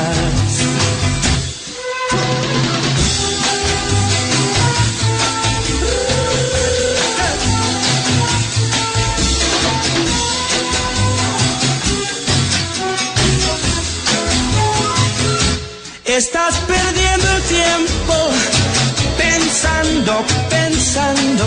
Estás 16.16 16.59
perdiendo 16.68 17.28
el 17.38 17.41
tiempo 17.41 18.14
pensando, 19.18 20.24
pensando 20.47 21.43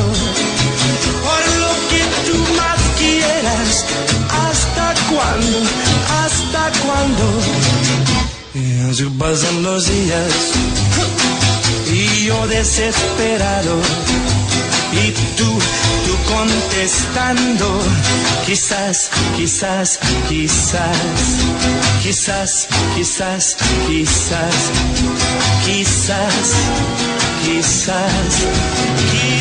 por 1.22 1.42
lo 1.62 1.72
que 1.88 2.02
tú 2.26 2.36
más 2.56 2.80
quieras. 2.98 3.84
¿Hasta 4.28 4.94
cuándo? 5.08 5.58
¿Hasta 6.24 6.72
cuándo? 6.84 7.24
Y 8.54 8.90
así 8.90 9.04
pasan 9.16 9.62
los 9.62 9.86
días 9.86 10.32
y 11.92 12.24
yo 12.24 12.46
desesperado 12.48 13.80
y 15.04 15.12
tú, 15.36 15.58
tú 16.06 16.32
contestando, 16.32 17.80
quizás, 18.46 19.10
quizás, 19.36 19.98
quizás, 20.28 21.38
quizás, 22.02 22.68
quizás, 22.94 23.56
quizás, 23.96 24.56
quizás, 25.64 26.54
quizás, 27.44 28.46
quizás. 29.12 29.35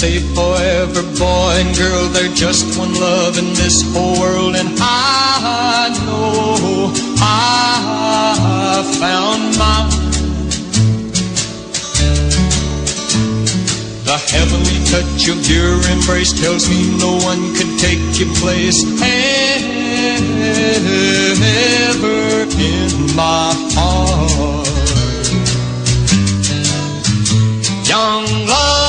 Say 0.00 0.18
forever, 0.34 1.02
boy 1.18 1.52
and 1.62 1.76
girl, 1.76 2.08
they're 2.08 2.34
just 2.34 2.76
one 2.76 2.94
love 2.94 3.38
in 3.38 3.54
this 3.54 3.80
whole 3.92 4.18
world, 4.20 4.56
and 4.56 4.68
I 4.80 5.88
know 6.04 6.92
I 7.22 8.82
found 8.98 9.56
mine. 9.56 9.90
The 14.04 14.18
heavenly 14.34 14.78
touch 14.90 15.28
of 15.28 15.38
your 15.48 15.80
embrace 15.94 16.32
tells 16.40 16.68
me 16.68 16.90
no 16.98 17.16
one 17.24 17.54
could 17.54 17.78
take 17.78 18.18
your 18.18 18.34
place 18.42 18.82
ever 21.80 22.46
in 22.58 23.14
my 23.14 23.54
heart. 23.76 24.66
Young 27.86 28.26
love, 28.48 28.83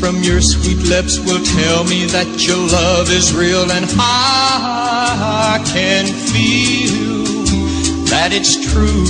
from 0.00 0.16
your 0.22 0.40
sweet 0.40 0.78
lips 0.88 1.20
will 1.20 1.44
tell 1.44 1.84
me 1.84 2.06
that 2.06 2.26
your 2.40 2.56
love 2.56 3.10
is 3.10 3.34
real 3.34 3.70
and 3.70 3.84
I 4.00 5.62
can 5.66 6.06
feel 6.06 7.44
that 8.08 8.32
it's 8.32 8.56
true. 8.72 9.04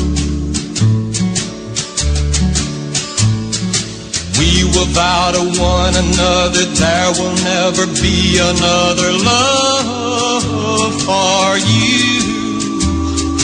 We 4.37 4.65
will 4.75 4.91
vow 4.91 5.31
to 5.31 5.45
one 5.63 5.95
another 5.95 6.65
there 6.67 7.13
will 7.23 7.37
never 7.47 7.87
be 8.03 8.39
another 8.43 9.13
love 9.31 10.93
for 11.07 11.57
you 11.71 12.19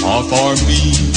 or 0.05 0.23
for 0.27 0.57
me. 0.67 1.16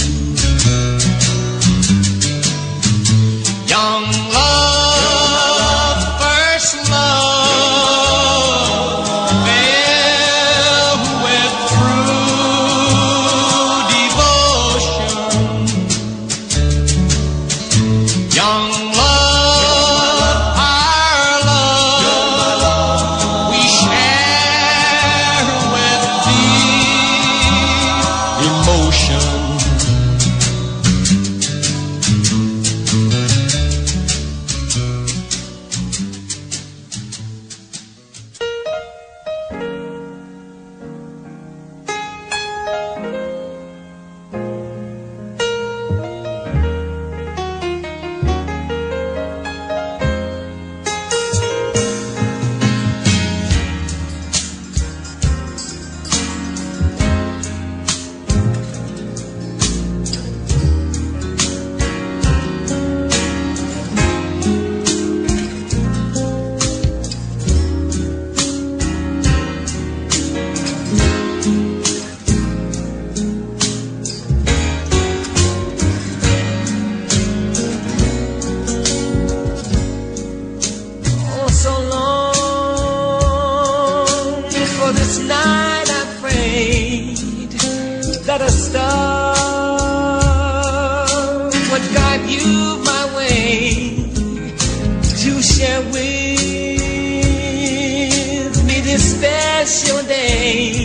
Day. 100.59 100.75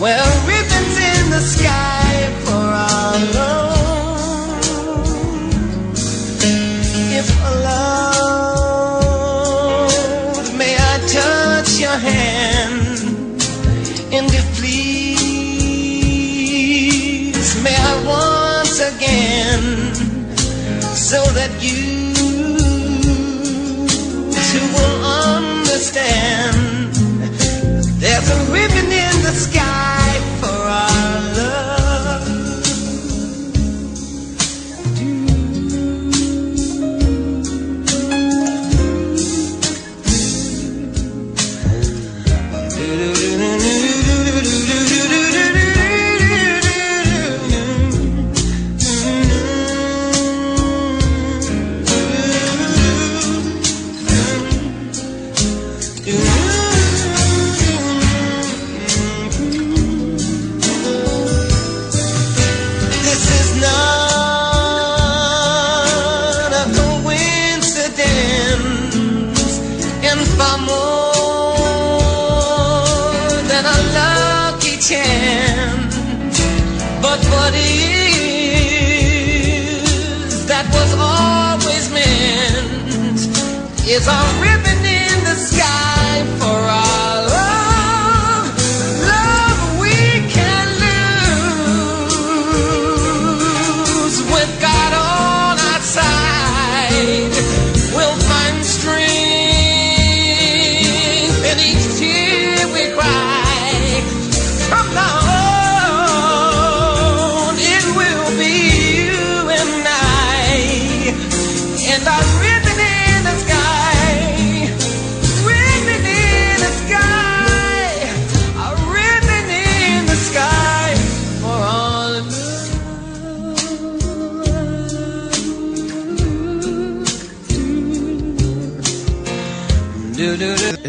Well, 0.00 0.30
ribbons 0.46 0.96
in 1.12 1.30
the 1.30 1.40
sky 1.40 2.12
for 2.44 2.64
our 2.88 3.18
love. 3.38 4.64
If 7.20 7.28
allowed, 7.52 8.30
may 10.56 10.74
I 10.92 10.94
touch 11.18 11.70
your 11.84 11.98
hand? 12.10 12.98
And 14.16 14.26
if 14.40 14.46
please, 14.58 15.20
may 17.62 17.76
I 17.76 17.94
once 18.06 18.76
again, 18.92 19.62
so 21.10 21.20
that 21.38 21.52
you 21.60 21.78
too 24.50 24.66
will 24.74 24.98
understand 25.04 26.19
the 28.30 28.52
ribbon 28.52 28.89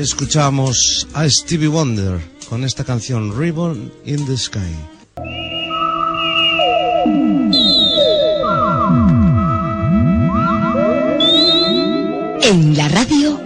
Escuchamos 0.01 1.07
a 1.13 1.29
Stevie 1.29 1.67
Wonder 1.67 2.19
con 2.49 2.63
esta 2.63 2.83
canción 2.83 3.37
Ribbon 3.37 3.93
in 4.03 4.25
the 4.25 4.35
Sky. 4.35 4.59
En 12.41 12.75
la 12.75 12.87
radio, 12.89 13.39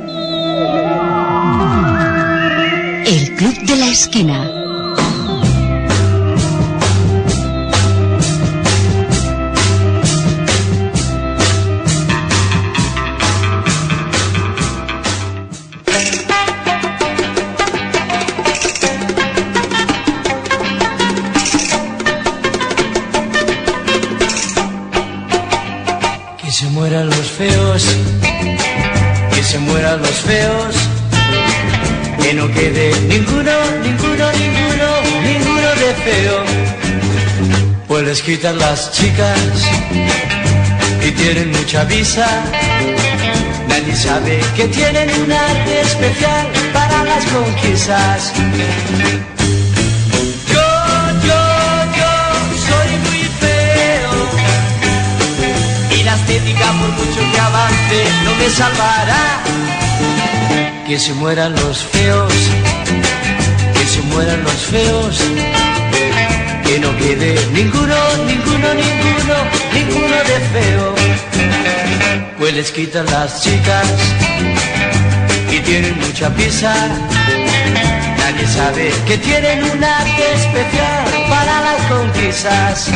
el 3.06 3.36
Club 3.36 3.66
de 3.66 3.76
la 3.76 3.88
Esquina. 3.90 4.55
Que 32.22 32.34
no 32.34 32.48
quede 32.52 32.92
ninguno, 33.08 33.52
ninguno, 33.84 34.26
ninguno, 34.32 34.90
ninguno 35.24 35.70
de 35.82 35.94
feo. 36.04 36.38
Les 38.04 38.22
quitan 38.22 38.58
las 38.60 38.92
chicas 38.92 39.40
y 41.02 41.12
tienen 41.12 41.52
mucha 41.52 41.84
visa. 41.86 42.28
Nadie 43.68 43.96
sabe 43.96 44.40
que 44.56 44.68
tienen 44.68 45.10
un 45.24 45.32
arte 45.32 45.82
especial 45.82 46.48
para 46.74 47.04
las 47.04 47.26
conquistas. 47.26 48.34
Por 56.80 56.90
mucho 56.90 57.32
que 57.32 57.40
avance 57.40 58.04
no 58.26 58.36
me 58.36 58.50
salvará. 58.50 59.55
Que 60.86 61.00
se 61.00 61.14
mueran 61.16 61.54
los 61.54 61.84
feos, 61.84 62.34
que 63.74 63.86
se 63.88 64.02
mueran 64.04 64.44
los 64.44 64.54
feos. 64.54 65.20
Que 66.64 66.80
no 66.80 66.96
quede 66.98 67.34
ninguno, 67.54 67.96
ninguno, 68.28 68.68
ninguno, 68.74 69.36
ninguno 69.74 70.18
de 70.30 70.38
feo. 70.54 70.96
Pues 72.38 72.54
les 72.54 72.72
quitan 72.72 73.06
las 73.08 73.42
chicas 73.42 73.88
y 75.52 75.60
tienen 75.62 76.00
mucha 76.00 76.30
prisa. 76.30 76.74
Nadie 78.20 78.48
sabe 78.48 78.94
que 79.08 79.18
tienen 79.18 79.64
un 79.64 79.84
arte 79.84 80.34
especial 80.36 81.06
para 81.30 81.62
las 81.62 81.82
conquistas. 81.90 82.92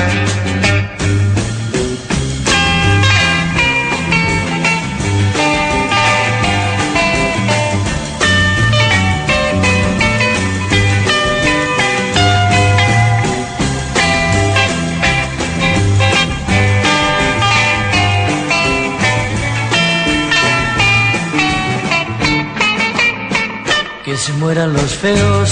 Se 24.20 24.34
mueran 24.34 24.74
los 24.74 24.94
feos, 24.96 25.50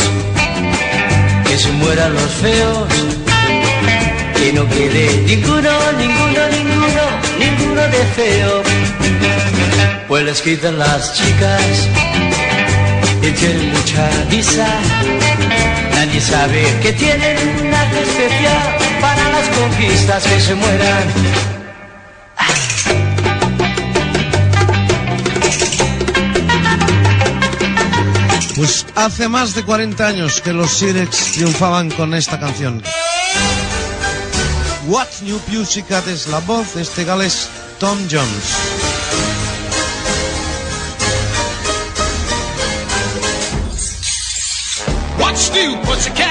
que 1.46 1.58
se 1.58 1.72
mueran 1.72 2.14
los 2.14 2.32
feos, 2.34 2.88
que 4.36 4.52
no 4.52 4.68
quede 4.68 5.24
ninguno, 5.26 5.72
ninguno, 5.98 6.42
ninguno, 6.52 7.04
ninguno 7.40 7.82
de 7.82 8.04
feo. 8.16 8.64
Pues 10.10 10.26
les 10.26 10.42
quitan 10.42 10.78
las 10.78 11.14
chicas 11.14 11.62
y 13.22 13.32
tienen 13.32 13.72
mucha 13.72 14.10
visa. 14.30 14.68
Nadie 15.94 16.20
sabe 16.20 16.62
que 16.82 16.92
tienen 16.92 17.38
un 17.62 17.74
arte 17.74 18.02
especial 18.02 18.78
para 19.00 19.30
las 19.30 19.48
conquistas 19.48 20.24
que 20.24 20.42
se 20.42 20.56
mueran. 20.56 21.67
Pues 28.58 28.88
hace 28.96 29.30
más 29.30 29.54
de 29.54 29.64
40 29.64 30.08
años 30.08 30.42
que 30.42 30.52
los 30.52 30.72
Sirex 30.72 31.34
triunfaban 31.34 31.92
con 31.92 32.16
esta 32.16 32.40
canción. 32.40 32.82
What 34.88 35.08
New 35.22 35.38
Pussycat 35.42 36.08
es 36.08 36.26
la 36.26 36.40
voz 36.40 36.74
de 36.74 36.82
este 36.82 37.04
galés 37.04 37.50
Tom 37.80 38.00
Jones. 38.10 38.56
What's 45.20 45.52
new, 45.52 45.80
pussycat? 45.84 46.27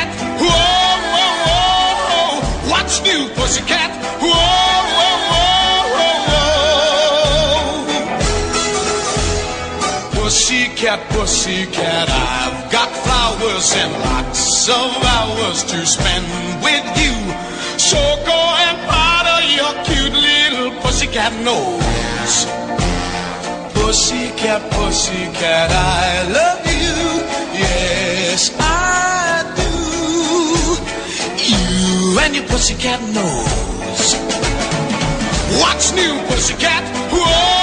Pussycat, 10.76 11.08
pussycat, 11.08 12.08
I've 12.10 12.70
got 12.70 12.90
flowers 12.90 13.72
and 13.76 13.92
lots 14.04 14.68
of 14.68 14.92
hours 15.08 15.64
to 15.64 15.86
spend 15.86 16.26
with 16.60 16.84
you. 17.00 17.16
So 17.80 17.96
go 18.26 18.36
and 18.60 18.76
powder 18.84 19.40
your 19.56 19.72
cute 19.88 20.12
little 20.12 20.78
pussycat 20.82 21.32
nose. 21.40 22.44
Pussycat, 23.72 24.70
pussycat, 24.72 25.70
I 25.72 26.28
love 26.28 26.66
you. 26.66 27.24
Yes, 27.56 28.52
I 28.60 29.48
do. 29.56 29.72
You 31.40 32.20
and 32.20 32.36
your 32.36 32.44
pussycat 32.48 33.00
nose. 33.16 34.14
What's 35.58 35.94
new, 35.94 36.20
pussycat? 36.28 36.84
Whoa, 37.10 37.24
whoa, 37.24 37.55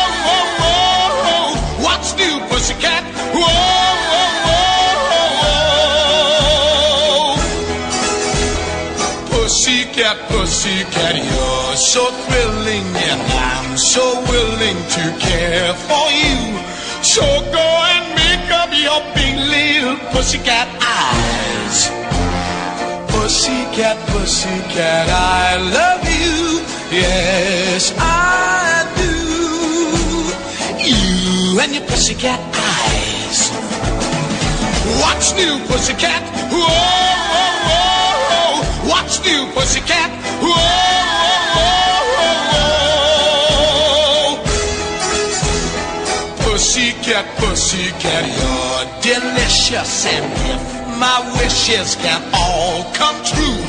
Pussycat, 9.93 10.17
pussycat, 10.29 11.15
you're 11.17 11.75
so 11.75 12.09
thrilling, 12.25 12.81
and 12.81 13.21
I'm 13.37 13.77
so 13.77 14.01
willing 14.25 14.77
to 14.89 15.03
care 15.19 15.71
for 15.85 16.09
you. 16.09 16.57
So 17.03 17.21
go 17.53 17.67
and 17.93 18.15
make 18.17 18.49
up 18.49 18.73
your 18.73 19.01
big 19.13 19.37
little 19.37 19.97
pussycat 20.09 20.67
eyes. 20.81 21.91
Pussycat, 23.11 23.97
pussycat, 24.09 25.09
I 25.09 25.57
love 25.61 26.01
you. 26.09 26.65
Yes, 26.89 27.93
I 27.95 28.89
do. 28.97 29.13
You 30.89 31.59
and 31.59 31.71
your 31.75 31.85
pussycat 31.85 32.39
eyes. 32.57 33.51
What's 34.99 35.35
new, 35.35 35.59
pussycat? 35.67 36.23
Whoa, 36.49 36.92
whoa, 39.23 39.45
whoa. 39.45 39.55
What's 39.55 39.73
new, 39.73 39.81
pussycat? 39.81 40.11
whoa, 40.41 40.49
whoa. 42.15 42.43
Pussycat, 46.43 47.25
pussycat, 47.37 48.23
you're 48.27 48.85
delicious, 49.01 50.05
and 50.05 50.25
if 50.51 50.63
my 50.99 51.19
wishes 51.41 51.95
can 51.95 52.21
all 52.33 52.83
come 52.93 53.23
true, 53.25 53.63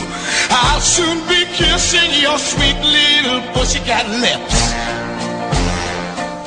I'll 0.50 0.80
soon 0.80 1.18
be 1.28 1.44
kissing 1.56 2.10
your 2.22 2.38
sweet 2.38 2.78
little 2.82 3.40
pussycat 3.52 4.08
lips. 4.08 4.72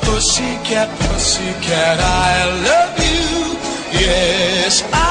Pussycat, 0.05 0.89
pussycat, 0.99 1.99
I 1.99 2.45
love 2.63 2.97
you. 2.99 3.57
Yes, 3.99 4.83
I 4.93 5.06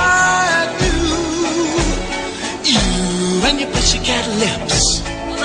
Your 3.37 3.45
lips. 4.39 5.03
Your 5.29 5.37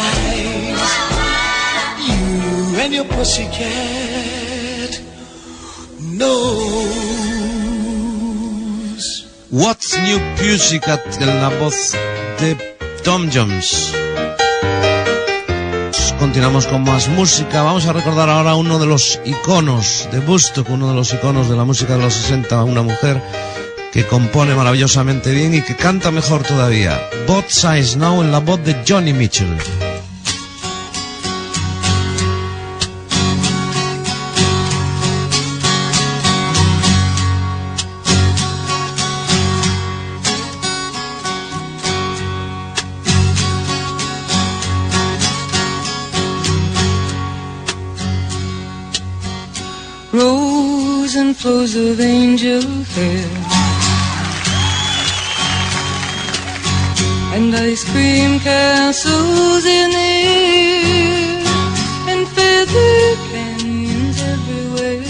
eyes. 0.00 0.68
What's 9.50 9.98
New 9.98 10.18
Pussycat 10.36 11.20
en 11.20 11.42
la 11.42 11.48
voz 11.58 11.92
de 12.40 12.56
Tom 13.04 13.28
Jones. 13.32 13.92
Continuamos 16.18 16.66
con 16.66 16.82
más 16.84 17.08
música. 17.08 17.62
Vamos 17.62 17.86
a 17.86 17.92
recordar 17.92 18.28
ahora 18.28 18.54
uno 18.54 18.78
de 18.78 18.86
los 18.86 19.20
iconos 19.24 20.08
de 20.10 20.20
Bustock, 20.20 20.68
uno 20.70 20.88
de 20.88 20.94
los 20.94 21.12
iconos 21.12 21.48
de 21.48 21.56
la 21.56 21.64
música 21.64 21.96
de 21.96 22.02
los 22.02 22.14
60, 22.14 22.64
una 22.64 22.82
mujer 22.82 23.22
que 23.92 24.06
compone 24.06 24.54
maravillosamente 24.54 25.32
bien 25.32 25.54
y 25.54 25.62
que 25.62 25.76
canta 25.76 26.10
mejor 26.10 26.42
todavía. 26.42 27.00
Both 27.26 27.48
Sides 27.48 27.96
Now 27.96 28.22
en 28.22 28.32
la 28.32 28.38
voz 28.38 28.62
de 28.64 28.76
Johnny 28.86 29.12
Mitchell. 29.12 29.56
Rows 50.12 51.14
and 51.14 51.36
flows 51.36 51.76
of 51.76 52.00
angel 52.00 52.62
hair 52.96 53.57
And 57.38 57.54
ice 57.54 57.84
cream 57.92 58.40
castles 58.40 59.64
in 59.64 59.90
the 59.98 60.12
air 60.34 61.38
And 62.10 62.26
feather 62.34 63.16
canyons 63.30 64.18
everywhere. 64.34 65.04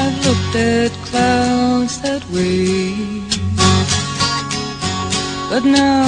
I've 0.00 0.16
looked 0.26 0.56
at 0.56 0.92
clouds 1.08 2.00
that 2.00 2.24
way 2.32 2.94
But 5.50 5.64
now 5.66 6.04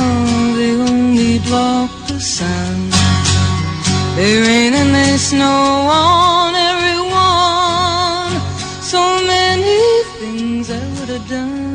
they 0.56 0.72
only 0.90 1.40
block 1.40 1.90
the 2.08 2.18
sun. 2.18 2.76
They 4.16 4.40
rain 4.40 4.72
and 4.80 4.94
they 4.94 5.16
snow 5.18 5.86
on 5.92 6.54
everyone. 6.70 8.32
So 8.80 9.02
many 9.34 9.78
things 10.18 10.70
I 10.70 10.82
would 10.94 11.10
have 11.16 11.28
done, 11.28 11.65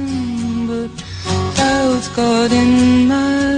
got 2.16 2.52
in 2.52 3.08
my 3.08 3.51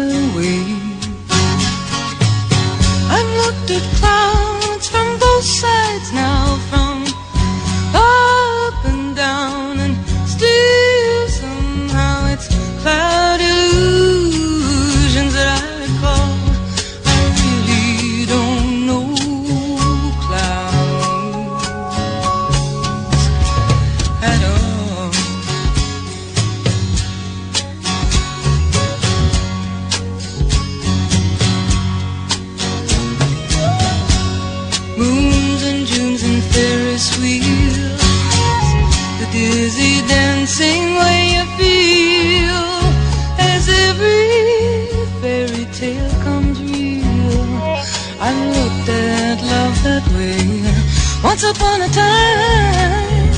once 51.23 51.43
upon 51.43 51.81
a 51.81 51.89
time, 51.89 53.31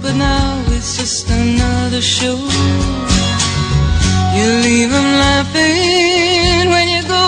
but 0.00 0.14
now 0.14 0.62
it's 0.68 0.96
just 0.96 1.28
another 1.30 2.00
show. 2.00 2.38
You 4.36 4.46
leave 4.66 4.92
'em 4.92 5.10
laughing 5.24 6.70
when 6.74 6.86
you 6.94 7.02
go, 7.18 7.26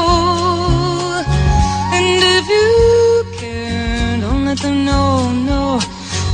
and 1.96 2.22
if 2.36 2.44
you 2.56 3.26
care, 3.40 4.16
don't 4.22 4.44
let 4.46 4.58
them 4.64 4.84
know. 4.84 5.30
No, 5.50 5.80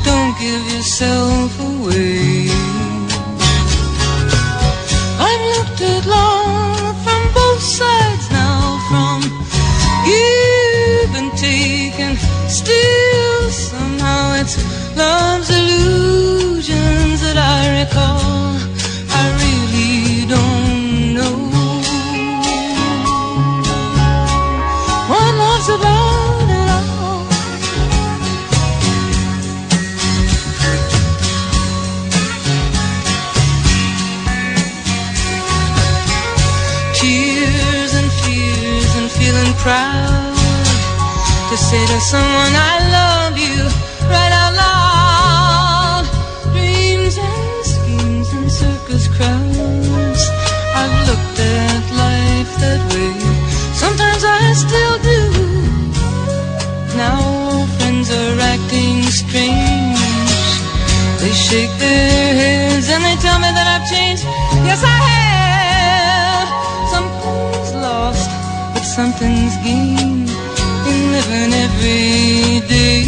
don't 0.04 0.32
give 0.38 0.62
yourself 0.74 1.59
someone 42.00 42.54
I 42.56 42.76
love 42.96 43.36
you 43.36 43.60
right 44.08 44.32
out 44.32 44.54
loud. 44.64 46.04
Dreams 46.52 47.16
and 47.18 47.64
schemes 47.72 48.28
and 48.32 48.50
circus 48.50 49.04
crowds. 49.16 50.22
I've 50.80 50.96
looked 51.08 51.38
at 51.38 51.84
life 52.04 52.52
that 52.64 52.80
way. 52.92 53.12
Sometimes 53.76 54.22
I 54.24 54.40
still 54.64 54.96
do. 55.12 55.20
Now 56.96 57.20
friends 57.76 58.08
are 58.10 58.36
acting 58.54 59.02
strange. 59.20 60.00
They 61.20 61.32
shake 61.32 61.74
their 61.78 62.34
heads 62.40 62.88
and 62.88 63.04
they 63.04 63.16
tell 63.20 63.38
me 63.44 63.50
that 63.52 63.66
I've 63.74 63.86
changed. 63.92 64.24
Yes, 64.64 64.80
I 64.82 64.96
have. 65.12 66.48
Something's 66.94 67.72
lost, 67.76 68.30
but 68.72 68.84
something's 68.84 69.56
gained 69.62 70.09
every 71.32 72.60
day. 72.68 72.99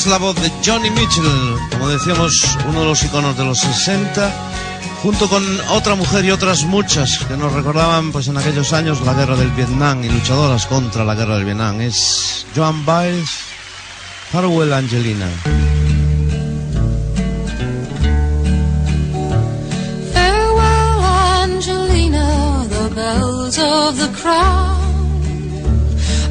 Es 0.00 0.06
la 0.06 0.18
voz 0.18 0.34
de 0.36 0.50
Johnny 0.64 0.88
Mitchell, 0.90 1.58
como 1.72 1.88
decíamos, 1.88 2.56
uno 2.66 2.80
de 2.80 2.86
los 2.86 3.02
iconos 3.02 3.36
de 3.36 3.44
los 3.44 3.58
60, 3.58 4.32
junto 5.02 5.28
con 5.28 5.44
otra 5.70 5.94
mujer 5.94 6.24
y 6.24 6.30
otras 6.30 6.64
muchas 6.64 7.18
que 7.18 7.36
nos 7.36 7.52
recordaban 7.52 8.10
pues 8.10 8.28
en 8.28 8.38
aquellos 8.38 8.72
años 8.72 9.02
la 9.02 9.12
guerra 9.12 9.36
del 9.36 9.50
Vietnam 9.50 10.02
y 10.02 10.08
luchadoras 10.08 10.66
contra 10.66 11.04
la 11.04 11.14
guerra 11.14 11.34
del 11.34 11.44
Vietnam. 11.44 11.82
Es 11.82 12.46
Joan 12.56 12.86
Baez, 12.86 13.28
Farewell 14.32 14.72
Angelina. 14.72 15.28
Farewell, 20.14 21.04
Angelina, 21.42 22.66
the 22.70 22.94
bells 22.94 23.58
of 23.58 23.98
the 23.98 24.08
crown 24.18 24.80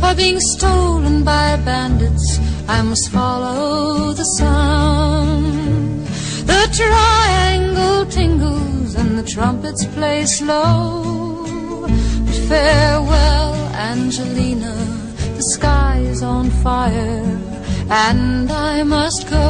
are 0.01 0.15
being 0.15 0.39
stolen 0.39 1.23
by 1.23 1.55
bandits. 1.57 2.39
I 2.75 2.83
must 2.83 3.09
follow 3.09 4.13
the 4.13 4.23
sound. 4.37 6.05
The 6.51 6.63
triangle 6.79 8.05
tingles 8.05 8.93
and 8.95 9.17
the 9.17 9.23
trumpets 9.23 9.85
play 9.97 10.25
slow. 10.25 11.45
But 12.25 12.39
farewell, 12.49 13.55
Angelina, 13.73 14.75
the 15.37 15.45
sky 15.55 15.97
is 16.13 16.21
on 16.21 16.51
fire 16.65 17.25
and 17.89 18.51
I 18.51 18.83
must 18.83 19.27
go. 19.29 19.45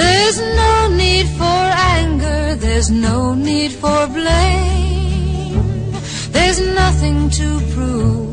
There's 0.00 0.38
no 0.62 0.88
need 1.02 1.26
for 1.40 1.62
anger, 1.98 2.54
there's 2.54 2.90
no 2.90 3.34
need 3.34 3.72
for 3.72 4.06
blame. 4.06 5.92
There's 6.32 6.60
nothing 6.74 7.28
to 7.30 7.60
prove, 7.74 8.25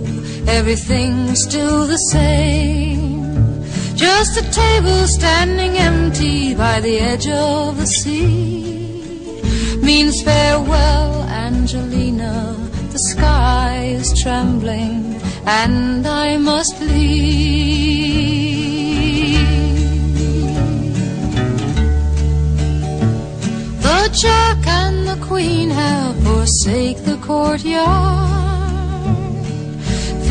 everything's 0.47 1.43
still 1.43 1.87
the 1.87 1.97
same. 1.97 3.23
Just 3.95 4.37
a 4.37 4.51
table 4.51 5.07
standing 5.07 5.77
empty 5.77 6.55
by 6.55 6.79
the 6.79 6.99
edge 6.99 7.27
of 7.27 7.77
the 7.77 7.85
sea 7.85 8.63
means 9.81 10.21
farewell, 10.21 11.23
Angelina. 11.23 12.55
The 12.91 12.99
sky 12.99 13.95
is 13.99 14.13
trembling 14.21 15.19
and 15.45 16.05
I 16.07 16.37
must 16.37 16.79
leave. 16.79 18.03
The 23.81 24.09
Jack 24.13 24.67
and 24.67 25.07
the 25.07 25.17
Queen 25.25 25.69
have 25.69 26.15
forsake 26.23 27.03
the 27.03 27.17
courtyard. 27.17 28.32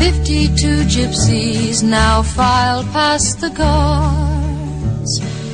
Fifty-two 0.03 0.83
gypsies 0.95 1.81
now 1.81 2.21
file 2.21 2.83
past 2.91 3.39
the 3.39 3.49
guards. 3.49 5.11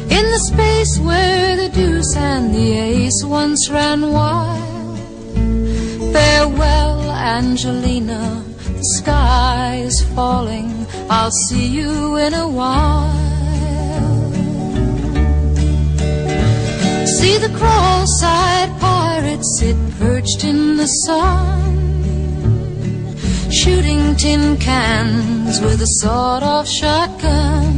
In 0.09 0.25
the 0.33 0.41
space 0.51 0.97
where 0.97 1.55
the 1.55 1.69
deuce 1.69 2.15
and 2.17 2.55
the 2.55 2.71
ace 2.71 3.23
once 3.23 3.69
ran 3.69 4.11
wild. 4.11 4.97
Farewell, 6.11 7.11
Angelina, 7.11 8.43
the 8.65 8.83
sky 8.97 9.83
is 9.85 10.01
falling. 10.15 10.87
I'll 11.11 11.35
see 11.45 11.67
you 11.67 12.15
in 12.15 12.33
a 12.33 12.47
while. 12.47 13.13
See 17.05 17.37
the 17.37 17.53
side 18.19 18.71
pirates 18.79 19.59
sit 19.59 19.77
perched 19.99 20.43
in 20.43 20.77
the 20.77 20.87
sun, 21.05 21.78
shooting 23.69 24.15
tin 24.15 24.57
cans 24.57 25.61
with 25.61 25.79
a 25.81 25.91
sawed 25.99 26.41
off 26.41 26.67
shotgun. 26.67 27.75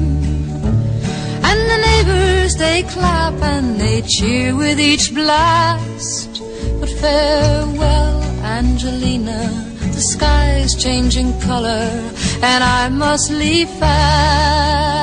And 1.49 1.59
the 1.72 1.80
neighbors 1.88 2.55
they 2.55 2.84
clap 2.84 3.38
and 3.53 3.68
they 3.81 4.01
cheer 4.13 4.55
with 4.55 4.80
each 4.80 5.13
blast. 5.13 6.31
But 6.80 6.91
farewell, 7.01 8.23
Angelina, 8.59 9.41
the 9.95 10.03
sky's 10.13 10.81
changing 10.81 11.30
color, 11.41 11.89
and 12.51 12.61
I 12.63 12.88
must 12.89 13.30
leave 13.30 13.69
fast. 13.81 15.01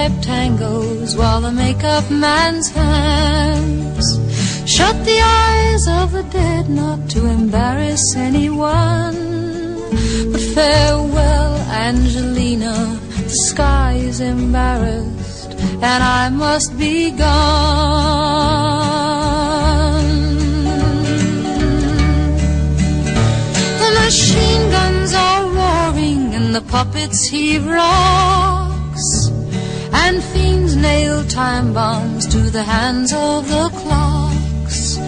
Type 0.00 0.22
tangos 0.22 1.14
while 1.14 1.42
the 1.42 1.52
makeup 1.52 2.10
man's 2.10 2.70
hands 2.70 4.06
shut 4.64 4.96
the 5.04 5.20
eyes 5.20 5.86
of 5.88 6.12
the 6.12 6.22
dead 6.32 6.70
not 6.70 7.10
to 7.10 7.26
embarrass 7.26 8.16
anyone. 8.16 9.18
But 10.32 10.40
farewell, 10.54 11.54
Angelina, 11.88 12.98
the 13.24 13.28
sky 13.28 13.96
is 13.96 14.20
embarrassed 14.20 15.52
and 15.82 16.02
I 16.02 16.30
must 16.30 16.78
be 16.78 17.10
gone. 17.10 18.00
The 23.82 23.90
machine 24.02 24.70
guns 24.70 25.12
are 25.12 25.44
roaring 25.44 26.34
and 26.34 26.54
the 26.54 26.62
puppets 26.62 27.28
heave 27.28 27.66
rocks. 27.66 28.59
And 30.04 30.22
fiends 30.32 30.74
nail 30.76 31.24
time 31.26 31.72
bombs 31.72 32.26
to 32.34 32.38
the 32.56 32.62
hands 32.62 33.12
of 33.12 33.48
the 33.48 33.68
clocks. 33.80 34.98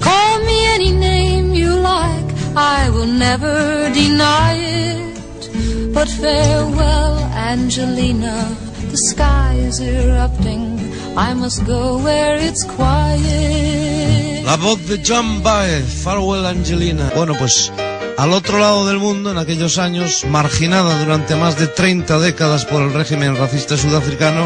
Call 0.00 0.32
me 0.48 0.58
any 0.76 0.92
name 0.92 1.54
you 1.54 1.74
like, 1.74 2.28
I 2.56 2.90
will 2.90 3.12
never 3.26 3.90
deny 3.92 4.54
it. 4.56 5.92
But 5.94 6.08
farewell, 6.08 7.18
Angelina, 7.52 8.36
the 8.90 8.96
sky 8.96 9.54
is 9.68 9.80
erupting. 9.80 10.78
I 11.16 11.34
must 11.34 11.66
go 11.66 11.98
where 11.98 12.36
it's 12.36 12.64
quiet. 12.64 14.44
La 14.44 14.56
voz 14.56 14.78
de 14.88 14.98
John 14.98 15.42
Baez, 15.42 15.84
Farewell 16.02 16.46
Angelina. 16.46 17.10
Bueno, 17.14 17.34
pues 17.34 17.70
al 18.20 18.34
otro 18.34 18.58
lado 18.58 18.86
del 18.86 18.98
mundo, 18.98 19.30
en 19.30 19.38
aquellos 19.38 19.78
años, 19.78 20.26
marginada 20.28 20.98
durante 20.98 21.36
más 21.36 21.58
de 21.58 21.66
30 21.66 22.18
décadas 22.18 22.66
por 22.66 22.82
el 22.82 22.92
régimen 22.92 23.34
racista 23.34 23.78
sudafricano, 23.78 24.44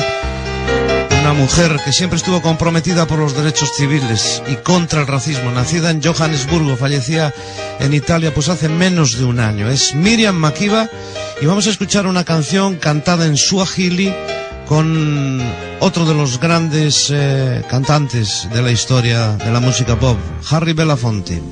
una 1.21 1.33
mujer 1.33 1.81
que 1.85 1.93
siempre 1.93 2.19
estuvo 2.19 2.41
comprometida 2.41 3.05
por 3.09 3.19
los 3.19 3.35
derechos 3.35 3.73
civiles 3.77 4.45
y 4.47 4.55
contra 4.57 5.01
el 5.01 5.09
racismo, 5.09 5.51
nacida 5.51 5.91
en 5.91 6.01
Johannesburgo, 6.01 6.77
fallecía 6.77 7.35
en 7.81 7.95
Italia 7.95 8.33
pues 8.33 8.49
hace 8.49 8.69
menos 8.69 9.19
de 9.19 9.25
un 9.25 9.41
año. 9.41 9.69
Es 9.69 9.93
Miriam 9.97 10.37
Makiba 10.37 10.89
y 11.43 11.47
vamos 11.47 11.67
a 11.67 11.71
escuchar 11.71 12.07
una 12.07 12.23
canción 12.23 12.77
cantada 12.77 13.27
en 13.27 13.37
Swahili 13.37 14.15
con 14.69 15.43
otro 15.81 16.05
de 16.05 16.15
los 16.15 16.39
grandes 16.39 17.09
eh, 17.13 17.65
cantantes 17.69 18.49
de 18.55 18.63
la 18.63 18.71
historia 18.71 19.37
de 19.37 19.51
la 19.51 19.59
música 19.59 19.99
pop, 19.99 20.17
Harry 20.49 20.75
Belafonte. 20.75 21.43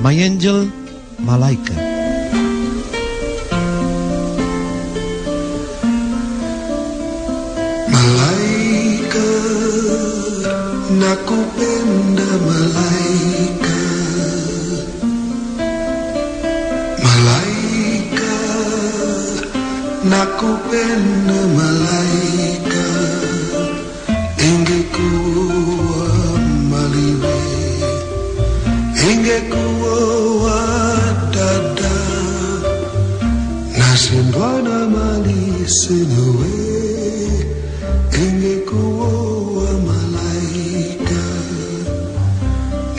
My 0.00 0.22
Angel 0.22 0.85
malaikat. 1.18 1.76
Malaikat, 7.88 9.24
naku 11.00 11.38
malaikat. 12.44 13.64
Malaikat, 17.00 18.30
naku 20.04 20.50
penda 20.68 21.40
malaikat. 21.56 22.36
ku 24.36 24.78
kuwa 24.92 26.06
hingga 28.96 29.38
ku 29.50 29.64
kuwa 29.80 30.25
Sembwana 33.96 34.76
mali 34.94 35.64
senawe 35.66 36.56
Engekuwo 38.12 39.08
wa 39.56 39.72
malaika 39.88 41.24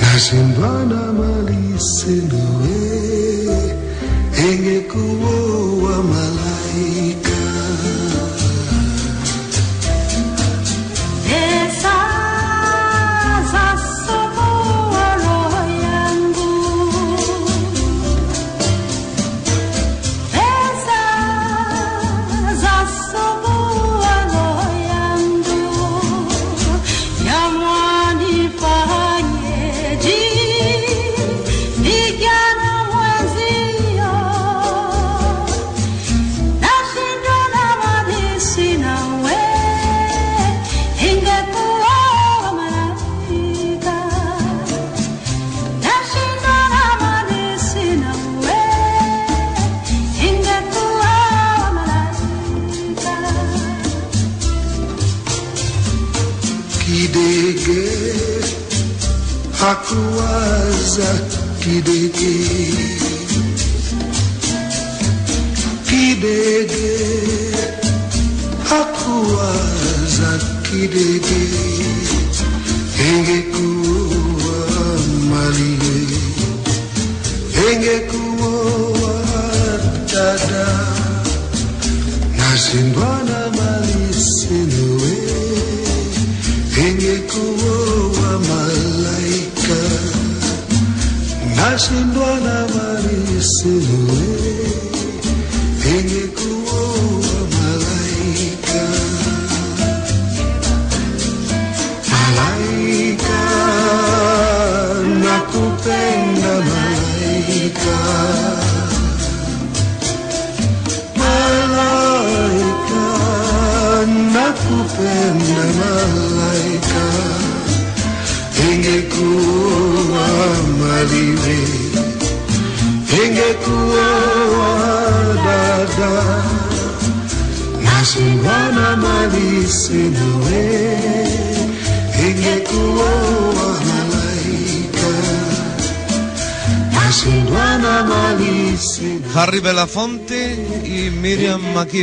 Nasembwana 0.01 1.01
mali 1.13 1.79
senawe 1.79 2.56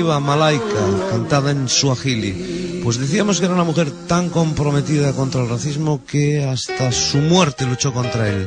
Makiba, 0.05 0.21
Malaika, 0.21 1.11
cantada 1.11 1.51
en 1.51 1.69
Suajili. 1.69 2.81
Pues 2.83 2.99
decíamos 2.99 3.39
que 3.39 3.47
era 3.47 3.55
una 3.55 3.65
mujer 3.65 3.91
tan 4.07 4.29
comprometida 4.29 5.13
contra 5.13 5.43
el 5.43 5.49
racismo 5.49 6.05
que 6.05 6.45
hasta 6.45 6.93
su 6.93 7.19
muerte 7.19 7.65
luchó 7.65 7.93
contra 7.93 8.29
él. 8.29 8.47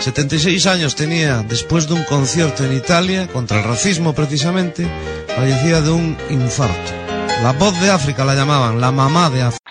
76 0.00 0.66
años 0.66 0.94
tenía 0.94 1.42
después 1.42 1.88
de 1.88 1.94
un 1.94 2.04
concierto 2.04 2.64
en 2.64 2.76
Italia 2.76 3.28
contra 3.28 3.60
el 3.60 3.64
racismo 3.64 4.14
precisamente, 4.14 4.86
fallecía 5.34 5.80
de 5.80 5.90
un 5.90 6.16
infarto. 6.28 6.92
La 7.42 7.52
voz 7.52 7.80
de 7.80 7.90
África 7.90 8.24
la 8.24 8.34
llamaban, 8.34 8.80
la 8.80 8.92
mamá 8.92 9.30
de. 9.30 9.63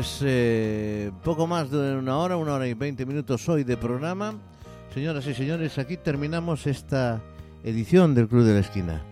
Pues 0.00 0.20
eh, 0.22 1.10
poco 1.22 1.46
más 1.46 1.70
de 1.70 1.94
una 1.94 2.16
hora, 2.16 2.38
una 2.38 2.54
hora 2.54 2.66
y 2.66 2.72
veinte 2.72 3.04
minutos 3.04 3.46
hoy 3.50 3.64
de 3.64 3.76
programa. 3.76 4.32
Señoras 4.94 5.26
y 5.26 5.34
señores, 5.34 5.76
aquí 5.76 5.98
terminamos 5.98 6.66
esta 6.66 7.20
edición 7.64 8.14
del 8.14 8.26
Club 8.26 8.44
de 8.44 8.54
la 8.54 8.60
Esquina. 8.60 9.02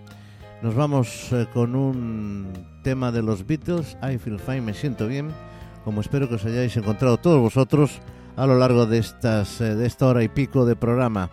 Nos 0.62 0.74
vamos 0.74 1.30
eh, 1.30 1.46
con 1.52 1.76
un 1.76 2.54
tema 2.82 3.12
de 3.12 3.20
los 3.20 3.46
Beatles, 3.46 3.98
I 4.02 4.16
Feel 4.16 4.40
Fine, 4.40 4.62
me 4.62 4.72
siento 4.72 5.06
bien, 5.06 5.28
como 5.84 6.00
espero 6.00 6.26
que 6.26 6.36
os 6.36 6.44
hayáis 6.46 6.74
encontrado 6.78 7.18
todos 7.18 7.38
vosotros 7.38 8.00
a 8.36 8.46
lo 8.46 8.56
largo 8.56 8.86
de, 8.86 8.96
estas, 8.96 9.60
eh, 9.60 9.74
de 9.74 9.84
esta 9.84 10.06
hora 10.06 10.22
y 10.22 10.28
pico 10.30 10.64
de 10.64 10.74
programa, 10.74 11.30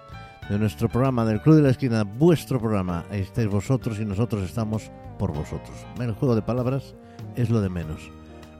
de 0.50 0.60
nuestro 0.60 0.90
programa 0.90 1.24
del 1.24 1.40
Club 1.40 1.56
de 1.56 1.62
la 1.62 1.70
Esquina, 1.70 2.04
vuestro 2.04 2.60
programa. 2.60 3.06
Ahí 3.10 3.22
estáis 3.22 3.48
vosotros 3.48 4.02
y 4.02 4.06
nosotros 4.06 4.44
estamos 4.44 4.92
por 5.18 5.32
vosotros. 5.32 5.78
El 5.98 6.12
juego 6.12 6.36
de 6.36 6.42
palabras 6.42 6.94
es 7.38 7.50
lo 7.50 7.62
de 7.62 7.70
menos. 7.70 8.02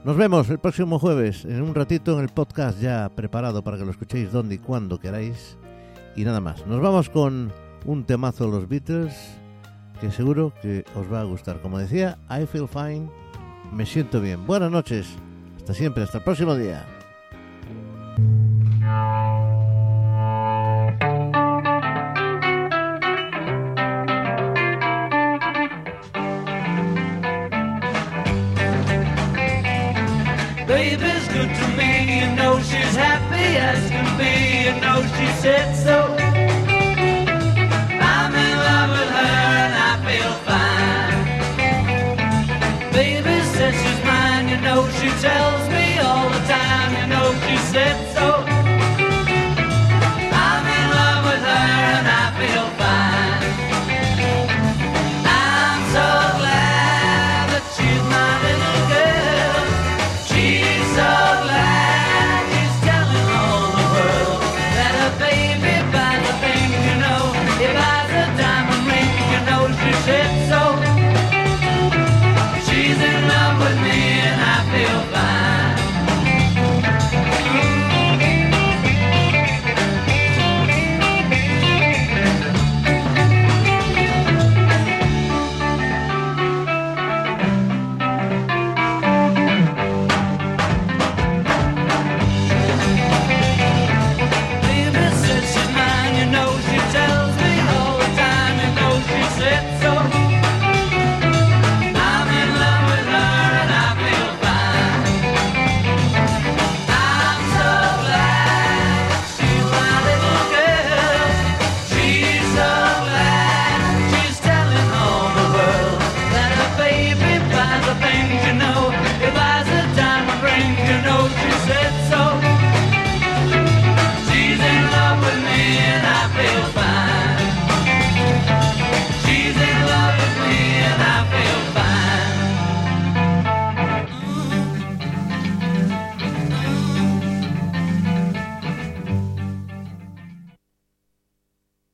Nos 0.06 0.16
vemos 0.16 0.48
el 0.50 0.60
próximo 0.60 1.00
jueves, 1.00 1.44
en 1.46 1.62
un 1.62 1.74
ratito 1.74 2.16
en 2.16 2.20
el 2.20 2.28
podcast 2.28 2.78
ya 2.78 3.08
preparado 3.08 3.64
para 3.64 3.76
que 3.76 3.84
lo 3.84 3.90
escuchéis 3.90 4.30
donde 4.30 4.54
y 4.54 4.58
cuando 4.58 5.00
queráis. 5.00 5.58
Y 6.14 6.22
nada 6.22 6.38
más. 6.38 6.64
Nos 6.64 6.80
vamos 6.80 7.10
con 7.10 7.52
un 7.84 8.04
temazo 8.04 8.44
de 8.44 8.52
los 8.52 8.68
Beatles 8.68 9.12
que 10.00 10.12
seguro 10.12 10.52
que 10.62 10.84
os 10.94 11.12
va 11.12 11.22
a 11.22 11.24
gustar. 11.24 11.60
Como 11.60 11.80
decía, 11.80 12.18
I 12.30 12.46
feel 12.46 12.68
fine, 12.68 13.10
me 13.72 13.84
siento 13.84 14.20
bien. 14.20 14.46
Buenas 14.46 14.70
noches. 14.70 15.08
Hasta 15.56 15.74
siempre, 15.74 16.04
hasta 16.04 16.18
el 16.18 16.24
próximo 16.24 16.54
día. 16.54 16.86
as 33.66 33.90
can 33.90 34.06
be. 34.18 34.32
You 34.66 34.74
know 34.80 34.98
she 35.16 35.26
said 35.42 35.68
so. 35.86 35.96
I'm 38.14 38.32
in 38.46 38.56
love 38.68 38.90
with 38.96 39.10
her 39.18 39.38
and 39.64 39.74
I 39.90 39.92
feel 40.06 40.32
fine. 40.48 41.20
Baby 42.92 43.36
says 43.54 43.74
she's 43.82 44.02
mine. 44.04 44.46
You 44.52 44.58
know 44.66 44.80
she 44.98 45.08
tells 45.26 45.64
me 45.76 45.86
all 45.98 46.28
the 46.36 46.42
time. 46.56 46.90
You 46.98 47.06
know 47.12 47.26
she 47.44 47.56
said 47.72 47.96
so. 48.16 48.35